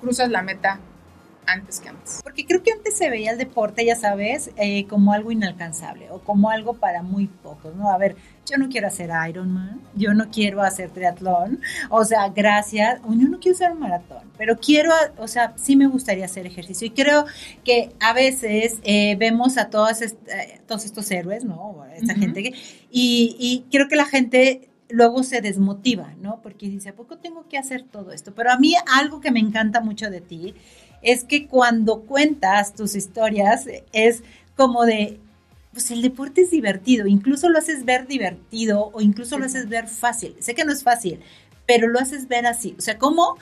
cruzas 0.00 0.30
la 0.30 0.42
meta 0.42 0.78
antes 1.46 1.80
que 1.80 1.88
antes. 1.88 2.20
Porque 2.22 2.46
creo 2.46 2.62
que 2.62 2.72
antes 2.72 2.96
se 2.96 3.10
veía 3.10 3.32
el 3.32 3.38
deporte, 3.38 3.84
ya 3.84 3.96
sabes, 3.96 4.50
eh, 4.56 4.86
como 4.86 5.12
algo 5.12 5.30
inalcanzable 5.30 6.10
o 6.10 6.20
como 6.20 6.50
algo 6.50 6.74
para 6.74 7.02
muy 7.02 7.26
pocos, 7.26 7.74
¿no? 7.74 7.90
A 7.90 7.98
ver, 7.98 8.16
yo 8.46 8.58
no 8.58 8.68
quiero 8.68 8.88
hacer 8.88 9.10
Ironman, 9.28 9.80
yo 9.94 10.12
no 10.14 10.30
quiero 10.30 10.62
hacer 10.62 10.90
triatlón, 10.90 11.60
o 11.88 12.04
sea, 12.04 12.28
gracias, 12.28 13.00
yo 13.02 13.28
no 13.28 13.38
quiero 13.40 13.56
hacer 13.56 13.72
un 13.72 13.80
maratón, 13.80 14.30
pero 14.36 14.58
quiero, 14.58 14.92
o 15.16 15.28
sea, 15.28 15.54
sí 15.56 15.76
me 15.76 15.86
gustaría 15.86 16.26
hacer 16.26 16.46
ejercicio 16.46 16.86
y 16.86 16.90
creo 16.90 17.24
que 17.64 17.90
a 18.00 18.12
veces 18.12 18.80
eh, 18.82 19.16
vemos 19.18 19.56
a 19.56 19.70
todos, 19.70 20.02
eh, 20.02 20.60
todos 20.66 20.84
estos 20.84 21.10
héroes, 21.10 21.44
¿no? 21.44 21.84
Esta 21.94 22.14
gente 22.14 22.42
que, 22.42 22.50
y, 22.90 23.36
y 23.38 23.64
creo 23.70 23.88
que 23.88 23.96
la 23.96 24.04
gente 24.04 24.68
luego 24.88 25.22
se 25.22 25.40
desmotiva, 25.40 26.14
¿no? 26.20 26.40
Porque 26.42 26.68
dice, 26.68 26.90
¿a 26.90 26.94
poco 26.94 27.18
tengo 27.18 27.48
que 27.48 27.58
hacer 27.58 27.82
todo 27.82 28.12
esto? 28.12 28.34
Pero 28.34 28.50
a 28.50 28.58
mí 28.58 28.74
algo 28.98 29.20
que 29.20 29.30
me 29.30 29.40
encanta 29.40 29.80
mucho 29.80 30.10
de 30.10 30.20
ti 30.20 30.54
es 31.04 31.22
que 31.24 31.46
cuando 31.46 32.00
cuentas 32.00 32.74
tus 32.74 32.96
historias 32.96 33.66
es 33.92 34.24
como 34.56 34.84
de, 34.84 35.20
pues 35.72 35.90
el 35.92 36.02
deporte 36.02 36.42
es 36.42 36.50
divertido, 36.50 37.06
incluso 37.06 37.48
lo 37.48 37.58
haces 37.58 37.84
ver 37.84 38.08
divertido 38.08 38.90
o 38.92 39.00
incluso 39.00 39.38
lo 39.38 39.46
haces 39.46 39.68
ver 39.68 39.86
fácil. 39.86 40.34
Sé 40.40 40.54
que 40.54 40.64
no 40.64 40.72
es 40.72 40.82
fácil, 40.82 41.20
pero 41.66 41.86
lo 41.86 42.00
haces 42.00 42.26
ver 42.26 42.46
así. 42.46 42.74
O 42.78 42.82
sea, 42.82 42.98
¿cómo, 42.98 43.36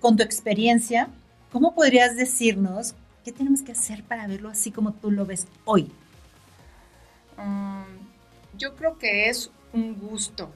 con 0.00 0.16
tu 0.16 0.22
experiencia, 0.22 1.08
cómo 1.50 1.74
podrías 1.74 2.16
decirnos 2.16 2.94
¿Qué 3.24 3.30
tenemos 3.30 3.62
que 3.62 3.72
hacer 3.72 4.02
para 4.02 4.26
verlo 4.26 4.48
así 4.48 4.72
como 4.72 4.92
tú 4.94 5.10
lo 5.10 5.24
ves 5.24 5.46
hoy? 5.64 5.92
Um, 7.38 7.84
yo 8.58 8.74
creo 8.74 8.98
que 8.98 9.28
es 9.28 9.50
un 9.72 9.94
gusto. 9.98 10.50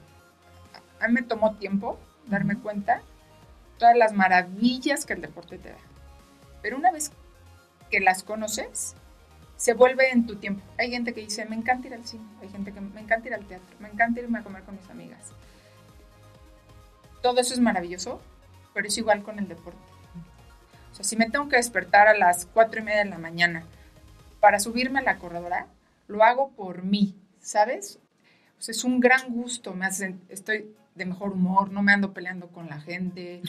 A 0.99 1.07
mí 1.07 1.13
me 1.13 1.21
tomó 1.21 1.55
tiempo 1.55 1.97
darme 2.27 2.57
cuenta 2.57 3.01
todas 3.77 3.95
las 3.97 4.13
maravillas 4.13 5.05
que 5.05 5.13
el 5.13 5.21
deporte 5.21 5.57
te 5.57 5.69
da. 5.69 5.77
Pero 6.61 6.77
una 6.77 6.91
vez 6.91 7.11
que 7.89 7.99
las 7.99 8.23
conoces, 8.23 8.95
se 9.57 9.73
vuelve 9.73 10.11
en 10.11 10.25
tu 10.25 10.35
tiempo. 10.35 10.63
Hay 10.77 10.91
gente 10.91 11.13
que 11.13 11.21
dice, 11.21 11.45
me 11.45 11.55
encanta 11.55 11.87
ir 11.87 11.93
al 11.93 12.05
cine, 12.05 12.25
hay 12.41 12.49
gente 12.49 12.71
que 12.71 12.79
me 12.79 13.01
encanta 13.01 13.27
ir 13.27 13.33
al 13.33 13.45
teatro, 13.45 13.75
me 13.79 13.89
encanta 13.89 14.19
irme 14.19 14.39
a 14.39 14.43
comer 14.43 14.63
con 14.63 14.75
mis 14.75 14.89
amigas. 14.89 15.31
Todo 17.21 17.39
eso 17.39 17.53
es 17.53 17.59
maravilloso, 17.59 18.21
pero 18.73 18.87
es 18.87 18.97
igual 18.97 19.23
con 19.23 19.39
el 19.39 19.47
deporte. 19.47 19.79
O 20.91 20.95
sea, 20.95 21.03
si 21.03 21.15
me 21.15 21.29
tengo 21.29 21.49
que 21.49 21.57
despertar 21.57 22.07
a 22.07 22.17
las 22.17 22.45
cuatro 22.45 22.79
y 22.79 22.83
media 22.83 23.03
de 23.03 23.09
la 23.09 23.17
mañana 23.17 23.65
para 24.39 24.59
subirme 24.59 24.99
a 24.99 25.03
la 25.03 25.17
corredora, 25.17 25.67
lo 26.07 26.23
hago 26.23 26.51
por 26.51 26.83
mí, 26.83 27.15
¿sabes? 27.39 27.99
O 28.59 28.61
sea, 28.61 28.71
es 28.71 28.83
un 28.83 28.99
gran 28.99 29.33
gusto, 29.33 29.73
me 29.73 29.85
hace, 29.85 30.15
estoy 30.29 30.75
de 30.97 31.05
mejor 31.05 31.33
humor, 31.33 31.71
no 31.71 31.81
me 31.81 31.93
ando 31.93 32.13
peleando 32.13 32.47
con 32.47 32.67
la 32.67 32.79
gente. 32.81 33.41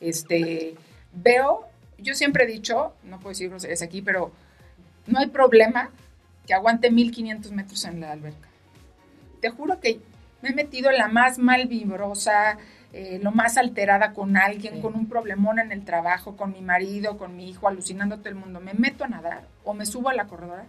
Este, 0.00 0.74
veo, 1.12 1.66
yo 1.98 2.14
siempre 2.14 2.44
he 2.44 2.46
dicho, 2.46 2.94
no 3.04 3.18
puedo 3.18 3.30
decir 3.30 3.52
es 3.68 3.82
aquí, 3.82 4.02
pero 4.02 4.32
no 5.06 5.18
hay 5.18 5.28
problema 5.28 5.90
que 6.46 6.54
aguante 6.54 6.90
1500 6.90 7.52
metros 7.52 7.84
en 7.84 8.00
la 8.00 8.12
alberca. 8.12 8.48
Te 9.40 9.50
juro 9.50 9.80
que 9.80 10.00
me 10.42 10.50
he 10.50 10.54
metido 10.54 10.90
en 10.90 10.98
la 10.98 11.08
más 11.08 11.38
mal 11.38 11.66
vibrosa, 11.66 12.58
eh, 12.92 13.18
lo 13.22 13.32
más 13.32 13.56
alterada 13.56 14.12
con 14.12 14.36
alguien, 14.36 14.80
con 14.80 14.94
un 14.94 15.08
problemón 15.08 15.58
en 15.58 15.72
el 15.72 15.84
trabajo, 15.84 16.36
con 16.36 16.52
mi 16.52 16.60
marido, 16.60 17.18
con 17.18 17.36
mi 17.36 17.50
hijo, 17.50 17.68
alucinando 17.68 18.18
todo 18.18 18.28
el 18.28 18.36
mundo. 18.36 18.60
Me 18.60 18.74
meto 18.74 19.04
a 19.04 19.08
nadar 19.08 19.46
o 19.64 19.74
me 19.74 19.86
subo 19.86 20.08
a 20.08 20.14
la 20.14 20.26
corredora 20.26 20.66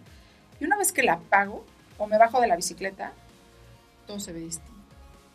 y 0.59 0.65
una 0.65 0.77
vez 0.77 0.91
que 0.91 1.03
la 1.03 1.13
apago 1.13 1.65
o 1.97 2.07
me 2.07 2.17
bajo 2.17 2.41
de 2.41 2.47
la 2.47 2.55
bicicleta, 2.55 3.13
todo 4.05 4.19
se 4.19 4.33
ve 4.33 4.39
distinto. 4.39 4.76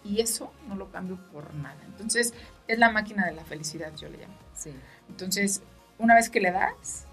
Y 0.04 0.20
eso 0.20 0.52
no 0.68 0.74
lo 0.74 0.90
cambio 0.90 1.18
por 1.32 1.54
nada. 1.54 1.78
Entonces, 1.86 2.34
es 2.66 2.78
la 2.78 2.90
máquina 2.90 3.26
de 3.26 3.32
la 3.32 3.44
felicidad, 3.44 3.92
yo 3.96 4.08
le 4.08 4.18
llamo. 4.18 4.34
Sí. 4.56 4.72
Entonces, 5.08 5.62
una 5.98 6.14
vez 6.14 6.28
que 6.28 6.40
le 6.40 6.50
das, 6.50 7.06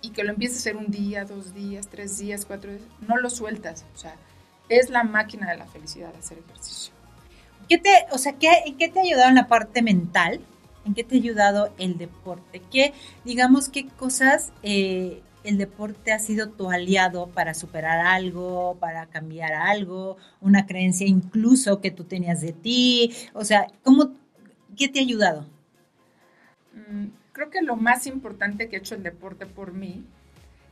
y 0.00 0.10
que 0.10 0.24
lo 0.24 0.30
empieces 0.30 0.58
a 0.58 0.60
hacer 0.60 0.76
un 0.76 0.90
día, 0.90 1.24
dos 1.24 1.54
días, 1.54 1.88
tres 1.88 2.18
días, 2.18 2.44
cuatro 2.46 2.70
días, 2.70 2.82
no 3.00 3.16
lo 3.16 3.30
sueltas. 3.30 3.84
O 3.94 3.98
sea, 3.98 4.14
es 4.68 4.90
la 4.90 5.02
máquina 5.02 5.50
de 5.50 5.56
la 5.56 5.66
felicidad 5.66 6.14
hacer 6.16 6.38
ejercicio. 6.38 6.92
¿Qué 7.68 7.78
te, 7.78 7.90
o 8.12 8.18
sea, 8.18 8.34
¿qué, 8.34 8.48
¿en 8.66 8.76
qué 8.76 8.88
te 8.88 9.00
ha 9.00 9.02
ayudado 9.02 9.28
en 9.28 9.34
la 9.34 9.48
parte 9.48 9.82
mental? 9.82 10.40
¿En 10.84 10.94
qué 10.94 11.04
te 11.04 11.16
ha 11.16 11.18
ayudado 11.18 11.72
el 11.78 11.98
deporte? 11.98 12.62
¿Qué, 12.70 12.94
digamos, 13.24 13.68
qué 13.68 13.88
cosas 13.88 14.52
eh, 14.62 15.22
el 15.44 15.58
deporte 15.58 16.12
ha 16.12 16.18
sido 16.18 16.50
tu 16.50 16.70
aliado 16.70 17.28
para 17.28 17.54
superar 17.54 18.04
algo, 18.06 18.76
para 18.80 19.06
cambiar 19.06 19.52
algo, 19.52 20.16
una 20.40 20.66
creencia 20.66 21.06
incluso 21.06 21.80
que 21.80 21.90
tú 21.90 22.04
tenías 22.04 22.40
de 22.40 22.52
ti? 22.52 23.14
O 23.32 23.44
sea, 23.44 23.66
¿cómo, 23.82 24.14
¿qué 24.76 24.88
te 24.88 24.98
ha 24.98 25.02
ayudado? 25.02 25.46
Mm, 26.74 27.06
creo 27.32 27.50
que 27.50 27.62
lo 27.62 27.76
más 27.76 28.06
importante 28.06 28.68
que 28.68 28.76
ha 28.76 28.78
hecho 28.80 28.94
el 28.94 29.02
deporte 29.02 29.46
por 29.46 29.72
mí 29.72 30.04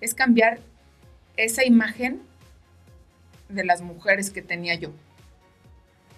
es 0.00 0.14
cambiar 0.14 0.60
esa 1.36 1.64
imagen 1.64 2.22
de 3.48 3.64
las 3.64 3.82
mujeres 3.82 4.30
que 4.30 4.42
tenía 4.42 4.74
yo. 4.74 4.90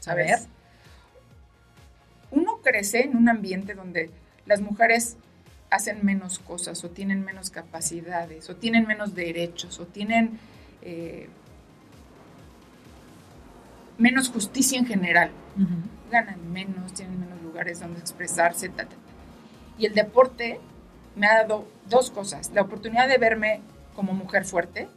¿Sabes? 0.00 0.48
Uno 2.30 2.60
crece 2.62 3.02
en 3.02 3.16
un 3.16 3.28
ambiente 3.28 3.74
donde 3.74 4.10
las 4.46 4.60
mujeres 4.60 5.16
hacen 5.70 6.04
menos 6.04 6.38
cosas 6.38 6.82
o 6.84 6.90
tienen 6.90 7.24
menos 7.24 7.50
capacidades 7.50 8.48
o 8.48 8.56
tienen 8.56 8.86
menos 8.86 9.14
derechos 9.14 9.78
o 9.80 9.86
tienen 9.86 10.38
eh, 10.82 11.28
menos 13.98 14.30
justicia 14.30 14.78
en 14.78 14.86
general. 14.86 15.30
Ganan 16.10 16.52
menos, 16.52 16.94
tienen 16.94 17.20
menos 17.20 17.42
lugares 17.42 17.80
donde 17.80 17.98
expresarse, 17.98 18.68
ta, 18.68 18.86
y 19.76 19.86
el 19.86 19.94
deporte 19.94 20.60
me 21.16 21.26
ha 21.26 21.42
dado 21.42 21.68
dos 21.88 22.10
cosas. 22.10 22.50
La 22.54 22.62
oportunidad 22.62 23.08
de 23.08 23.18
verme 23.18 23.60
como 23.94 24.14
mujer 24.14 24.44
fuerte, 24.44 24.88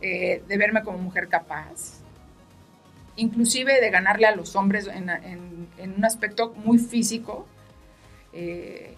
eh, 0.00 0.42
de 0.46 0.58
verme 0.58 0.82
como 0.82 0.98
mujer 0.98 1.28
capaz, 1.28 2.00
inclusive 3.16 3.80
de 3.80 3.90
ganarle 3.90 4.26
a 4.26 4.36
los 4.36 4.56
hombres 4.56 4.86
en, 4.86 5.10
un 5.96 6.04
aspecto 6.04 6.54
muy 6.54 6.78
físico. 6.78 7.46
Eh, 8.32 8.95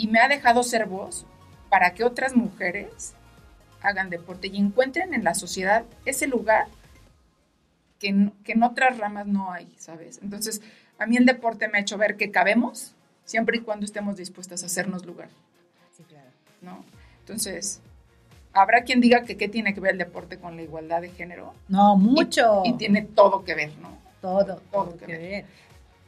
y 0.00 0.06
me 0.08 0.18
ha 0.20 0.28
dejado 0.28 0.62
ser 0.62 0.86
voz 0.86 1.26
para 1.68 1.92
que 1.92 2.04
otras 2.04 2.34
mujeres 2.34 3.12
hagan 3.82 4.08
deporte 4.08 4.48
y 4.48 4.56
encuentren 4.56 5.12
en 5.12 5.24
la 5.24 5.34
sociedad 5.34 5.84
ese 6.06 6.26
lugar 6.26 6.68
que, 7.98 8.30
que 8.42 8.52
en 8.52 8.62
otras 8.62 8.96
ramas 8.96 9.26
no 9.26 9.52
hay, 9.52 9.70
¿sabes? 9.78 10.18
Entonces, 10.22 10.62
a 10.98 11.04
mí 11.04 11.18
el 11.18 11.26
deporte 11.26 11.68
me 11.68 11.76
ha 11.76 11.80
hecho 11.82 11.98
ver 11.98 12.16
que 12.16 12.30
cabemos, 12.30 12.94
siempre 13.26 13.58
y 13.58 13.60
cuando 13.60 13.84
estemos 13.84 14.16
dispuestas 14.16 14.62
a 14.62 14.66
hacernos 14.66 15.04
lugar. 15.04 15.28
Sí, 15.94 16.02
claro. 16.04 16.30
¿No? 16.62 16.82
Entonces, 17.20 17.82
habrá 18.54 18.84
quien 18.84 19.02
diga 19.02 19.24
que 19.24 19.36
qué 19.36 19.48
tiene 19.48 19.74
que 19.74 19.80
ver 19.80 19.92
el 19.92 19.98
deporte 19.98 20.38
con 20.38 20.56
la 20.56 20.62
igualdad 20.62 21.02
de 21.02 21.10
género. 21.10 21.52
No, 21.68 21.94
mucho. 21.96 22.62
Y, 22.64 22.72
tiene 22.72 23.02
todo 23.02 23.44
que 23.44 23.54
ver, 23.54 23.76
¿no? 23.82 23.98
Todo, 24.22 24.62
todo, 24.70 24.96
que, 24.96 25.06
ver. 25.06 25.44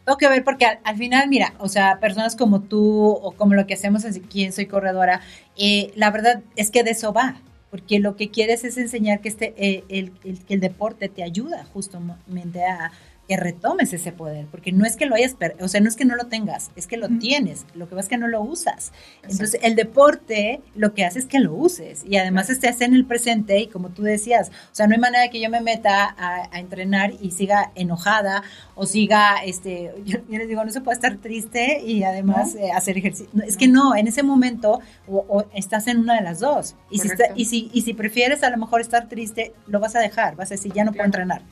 Todo 0.04 0.16
que 0.16 0.28
ver 0.28 0.42
porque 0.44 0.66
al, 0.66 0.97
final, 0.97 1.28
mira, 1.28 1.54
o 1.59 1.68
sea, 1.68 2.00
personas 2.00 2.35
como 2.35 2.62
tú 2.62 3.11
o 3.11 3.32
como 3.32 3.54
lo 3.54 3.66
que 3.66 3.75
hacemos 3.75 4.04
aquí 4.04 4.44
en 4.44 4.52
Soy 4.52 4.66
Corredora, 4.66 5.21
eh, 5.56 5.92
la 5.94 6.11
verdad 6.11 6.42
es 6.56 6.71
que 6.71 6.82
de 6.82 6.90
eso 6.90 7.12
va 7.12 7.37
porque 7.71 8.00
lo 8.00 8.16
que 8.16 8.30
quieres 8.30 8.64
es 8.64 8.76
enseñar 8.76 9.23
que 9.23 9.30
este 9.30 9.54
eh, 9.56 9.85
el, 9.88 10.12
el, 10.25 10.38
el, 10.50 10.61
deporte 10.61 11.09
te 11.09 11.23
ayuda 11.23 11.64
justamente 11.73 12.62
a, 12.66 12.92
que 13.28 13.36
retomes 13.36 13.92
ese 13.92 14.12
poder, 14.12 14.46
porque 14.50 14.72
no 14.72 14.84
es 14.84 14.96
que 14.96 15.06
lo 15.06 15.14
hayas, 15.14 15.36
o 15.60 15.68
sea, 15.68 15.80
no 15.80 15.88
es 15.88 15.96
que 15.96 16.04
no 16.04 16.16
lo 16.16 16.26
tengas, 16.26 16.72
es 16.74 16.86
que 16.86 16.96
lo 16.96 17.08
tienes, 17.08 17.66
lo 17.74 17.88
que 17.88 17.94
pasa 17.94 18.06
es 18.06 18.08
que 18.08 18.18
no 18.18 18.26
lo 18.26 18.42
usas. 18.42 18.92
Entonces, 19.22 19.60
el 19.62 19.76
deporte 19.76 20.60
lo 20.74 20.92
que 20.92 21.04
hace 21.04 21.20
es 21.20 21.26
que 21.26 21.38
lo 21.38 21.54
uses 21.54 22.04
y 22.04 22.16
además 22.16 22.50
este 22.50 22.68
hace 22.68 22.84
en 22.84 22.94
el 22.94 23.04
presente 23.04 23.60
y 23.60 23.68
como 23.68 23.90
tú 23.90 24.02
decías, 24.02 24.48
o 24.48 24.74
sea, 24.74 24.86
no 24.86 24.94
hay 24.94 25.00
manera 25.00 25.28
que 25.30 25.40
yo 25.40 25.50
me 25.50 25.60
meta 25.60 26.14
a, 26.18 26.58
entrenar 26.58 27.12
y 27.20 27.30
siga 27.30 27.72
enojada 27.74 28.42
o 28.74 28.86
siga, 28.86 29.42
este, 29.44 29.94
yo, 30.04 30.18
les 30.28 30.48
digo, 30.48 30.64
no 30.64 30.72
se 30.72 30.80
puede 30.80 30.96
estar 30.96 31.16
triste 31.18 31.80
y 31.84 32.02
además 32.02 32.54
eh, 32.56 32.72
hacer 32.72 32.98
ejercicio. 32.98 33.28
es 33.46 33.56
que 33.56 33.68
no, 33.68 33.94
en 33.96 34.08
ese 34.08 34.22
momento 34.22 34.80
o, 35.08 35.44
estás 35.54 35.86
en 35.86 35.98
una 35.98 36.16
de 36.16 36.22
las 36.22 36.40
dos. 36.40 36.74
Y 36.90 36.98
si, 36.98 37.08
y, 37.36 37.44
si, 37.44 37.70
y 37.72 37.82
si 37.82 37.94
prefieres 37.94 38.42
a 38.42 38.50
lo 38.50 38.56
mejor 38.56 38.80
estar 38.80 39.08
triste, 39.08 39.54
lo 39.66 39.80
vas 39.80 39.94
a 39.94 40.00
dejar, 40.00 40.34
vas 40.36 40.50
a 40.50 40.54
decir, 40.54 40.72
ya 40.72 40.84
no 40.84 40.92
puedo 40.92 41.04
entrenar. 41.04 41.42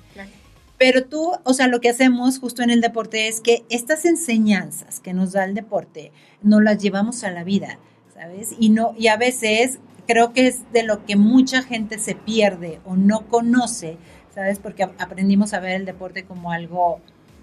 Pero 0.80 1.04
tú, 1.04 1.32
o 1.44 1.52
sea, 1.52 1.66
lo 1.66 1.82
que 1.82 1.90
hacemos 1.90 2.38
justo 2.38 2.62
en 2.62 2.70
el 2.70 2.80
deporte 2.80 3.28
es 3.28 3.42
que 3.42 3.66
estas 3.68 4.06
enseñanzas 4.06 4.98
que 4.98 5.12
nos 5.12 5.32
da 5.32 5.44
el 5.44 5.52
deporte, 5.52 6.10
nos 6.40 6.62
las 6.62 6.78
llevamos 6.78 7.22
a 7.22 7.30
la 7.30 7.44
vida, 7.44 7.78
¿sabes? 8.14 8.54
Y, 8.58 8.70
no, 8.70 8.94
y 8.96 9.08
a 9.08 9.18
veces 9.18 9.78
creo 10.06 10.32
que 10.32 10.46
es 10.46 10.72
de 10.72 10.82
lo 10.82 11.04
que 11.04 11.16
mucha 11.16 11.62
gente 11.62 11.98
se 11.98 12.14
pierde 12.14 12.80
o 12.86 12.96
no 12.96 13.28
conoce, 13.28 13.98
¿sabes? 14.34 14.58
Porque 14.58 14.84
aprendimos 14.84 15.52
a 15.52 15.60
ver 15.60 15.72
el 15.72 15.84
deporte 15.84 16.24
como 16.24 16.50
algo 16.50 17.02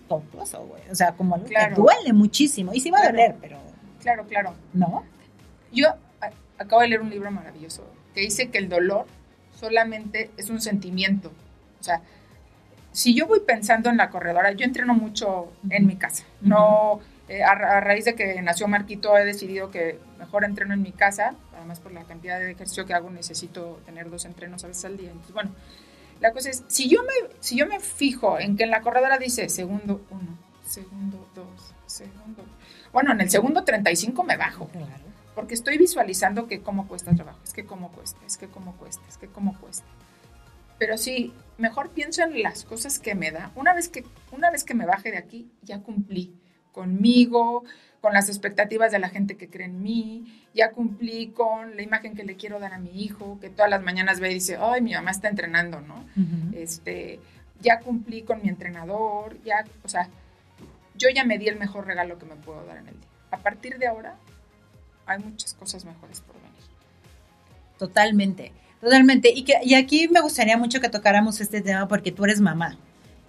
tontoso, 0.09 0.65
güey. 0.65 0.81
O 0.89 0.95
sea, 0.95 1.11
como 1.11 1.35
algo 1.35 1.45
que 1.45 1.75
duele 1.75 2.13
muchísimo. 2.13 2.73
Y 2.73 2.79
sí 2.79 2.89
va 2.89 3.01
a 3.01 3.11
doler, 3.11 3.35
pero... 3.39 3.59
Claro, 4.01 4.25
claro. 4.25 4.55
¿No? 4.73 5.03
Yo 5.71 5.89
acabo 6.57 6.81
de 6.81 6.87
leer 6.87 7.01
un 7.01 7.11
libro 7.11 7.29
maravilloso 7.29 7.83
que 8.15 8.21
dice 8.21 8.49
que 8.49 8.57
el 8.57 8.67
dolor 8.67 9.05
solamente 9.51 10.31
es 10.37 10.49
un 10.49 10.59
sentimiento. 10.59 11.31
O 11.79 11.83
sea, 11.83 12.01
si 12.97 13.13
yo 13.13 13.27
voy 13.27 13.41
pensando 13.41 13.91
en 13.91 13.97
la 13.97 14.09
corredora, 14.09 14.53
yo 14.53 14.65
entreno 14.65 14.95
mucho 14.95 15.53
en 15.69 15.85
mi 15.85 15.97
casa. 15.97 16.23
No, 16.41 16.99
eh, 17.27 17.43
a, 17.43 17.53
raíz 17.79 18.05
de 18.05 18.15
que 18.15 18.41
nació 18.41 18.67
Marquito, 18.67 19.15
he 19.15 19.23
decidido 19.23 19.69
que 19.69 19.99
mejor 20.17 20.43
entreno 20.43 20.73
en 20.73 20.81
mi 20.81 20.91
casa. 20.91 21.35
Además, 21.55 21.79
por 21.79 21.91
la 21.91 22.05
cantidad 22.05 22.39
de 22.39 22.49
ejercicio 22.49 22.87
que 22.87 22.95
hago, 22.95 23.11
necesito 23.11 23.79
tener 23.85 24.09
dos 24.09 24.25
entrenos 24.25 24.63
a 24.63 24.67
veces 24.69 24.85
al 24.85 24.97
día. 24.97 25.11
Entonces, 25.11 25.31
bueno, 25.31 25.51
la 26.21 26.33
cosa 26.33 26.49
es, 26.49 26.63
si 26.69 26.89
yo 26.89 27.03
me, 27.03 27.35
si 27.39 27.55
yo 27.55 27.67
me 27.67 27.79
fijo 27.79 28.39
en 28.39 28.57
que 28.57 28.63
en 28.63 28.71
la 28.71 28.81
corredora 28.81 29.19
dice 29.19 29.47
segundo 29.47 30.01
uno, 30.09 30.35
segundo 30.65 31.29
dos, 31.35 31.75
segundo. 31.85 32.43
Bueno, 32.91 33.11
en 33.11 33.21
el 33.21 33.29
segundo 33.29 33.63
35 33.63 34.23
me 34.23 34.37
bajo. 34.37 34.71
Porque 35.35 35.53
estoy 35.53 35.77
visualizando 35.77 36.47
que 36.47 36.63
cómo 36.63 36.87
cuesta 36.87 37.11
el 37.11 37.17
trabajo, 37.17 37.37
es 37.43 37.53
que 37.53 37.63
cómo 37.63 37.91
cuesta, 37.91 38.19
es 38.25 38.37
que 38.37 38.47
cómo 38.47 38.75
cuesta, 38.77 39.03
es 39.07 39.17
que 39.17 39.27
cómo 39.27 39.55
cuesta. 39.59 39.85
Pero 40.77 40.97
sí, 40.97 41.33
mejor 41.57 41.89
pienso 41.91 42.23
en 42.23 42.41
las 42.41 42.63
cosas 42.63 42.99
que 42.99 43.15
me 43.15 43.31
da. 43.31 43.51
Una 43.55 43.73
vez 43.73 43.89
que, 43.89 44.05
una 44.31 44.51
vez 44.51 44.63
que 44.63 44.73
me 44.73 44.85
baje 44.85 45.11
de 45.11 45.17
aquí, 45.17 45.49
ya 45.63 45.81
cumplí 45.81 46.33
conmigo, 46.71 47.63
con 48.01 48.13
las 48.13 48.29
expectativas 48.29 48.91
de 48.91 48.99
la 48.99 49.09
gente 49.09 49.35
que 49.35 49.49
cree 49.49 49.65
en 49.65 49.81
mí, 49.81 50.45
ya 50.53 50.71
cumplí 50.71 51.29
con 51.29 51.75
la 51.75 51.81
imagen 51.81 52.15
que 52.15 52.23
le 52.23 52.35
quiero 52.35 52.59
dar 52.59 52.73
a 52.73 52.79
mi 52.79 53.03
hijo, 53.03 53.39
que 53.39 53.49
todas 53.49 53.69
las 53.69 53.81
mañanas 53.81 54.19
ve 54.19 54.31
y 54.31 54.35
dice, 54.35 54.57
ay, 54.59 54.81
mi 54.81 54.93
mamá 54.93 55.11
está 55.11 55.27
entrenando, 55.27 55.81
¿no? 55.81 56.05
este, 56.53 57.19
ya 57.59 57.79
cumplí 57.79 58.21
con 58.21 58.41
mi 58.43 58.49
entrenador, 58.49 59.41
ya, 59.43 59.65
o 59.83 59.89
sea, 59.89 60.09
yo 60.95 61.09
ya 61.13 61.23
me 61.23 61.37
di 61.37 61.47
el 61.47 61.57
mejor 61.57 61.85
regalo 61.87 62.17
que 62.17 62.25
me 62.25 62.35
puedo 62.35 62.63
dar 62.65 62.77
en 62.77 62.87
el 62.87 62.99
día. 62.99 63.09
A 63.31 63.37
partir 63.37 63.77
de 63.77 63.87
ahora, 63.87 64.15
hay 65.05 65.19
muchas 65.19 65.53
cosas 65.53 65.85
mejores 65.85 66.21
por 66.21 66.35
venir. 66.35 66.63
Totalmente, 67.77 68.51
totalmente. 68.81 69.31
Y, 69.33 69.43
que, 69.43 69.55
y 69.63 69.75
aquí 69.75 70.07
me 70.07 70.21
gustaría 70.21 70.57
mucho 70.57 70.79
que 70.79 70.89
tocáramos 70.89 71.41
este 71.41 71.61
tema 71.61 71.87
porque 71.87 72.11
tú 72.11 72.25
eres 72.25 72.39
mamá. 72.41 72.77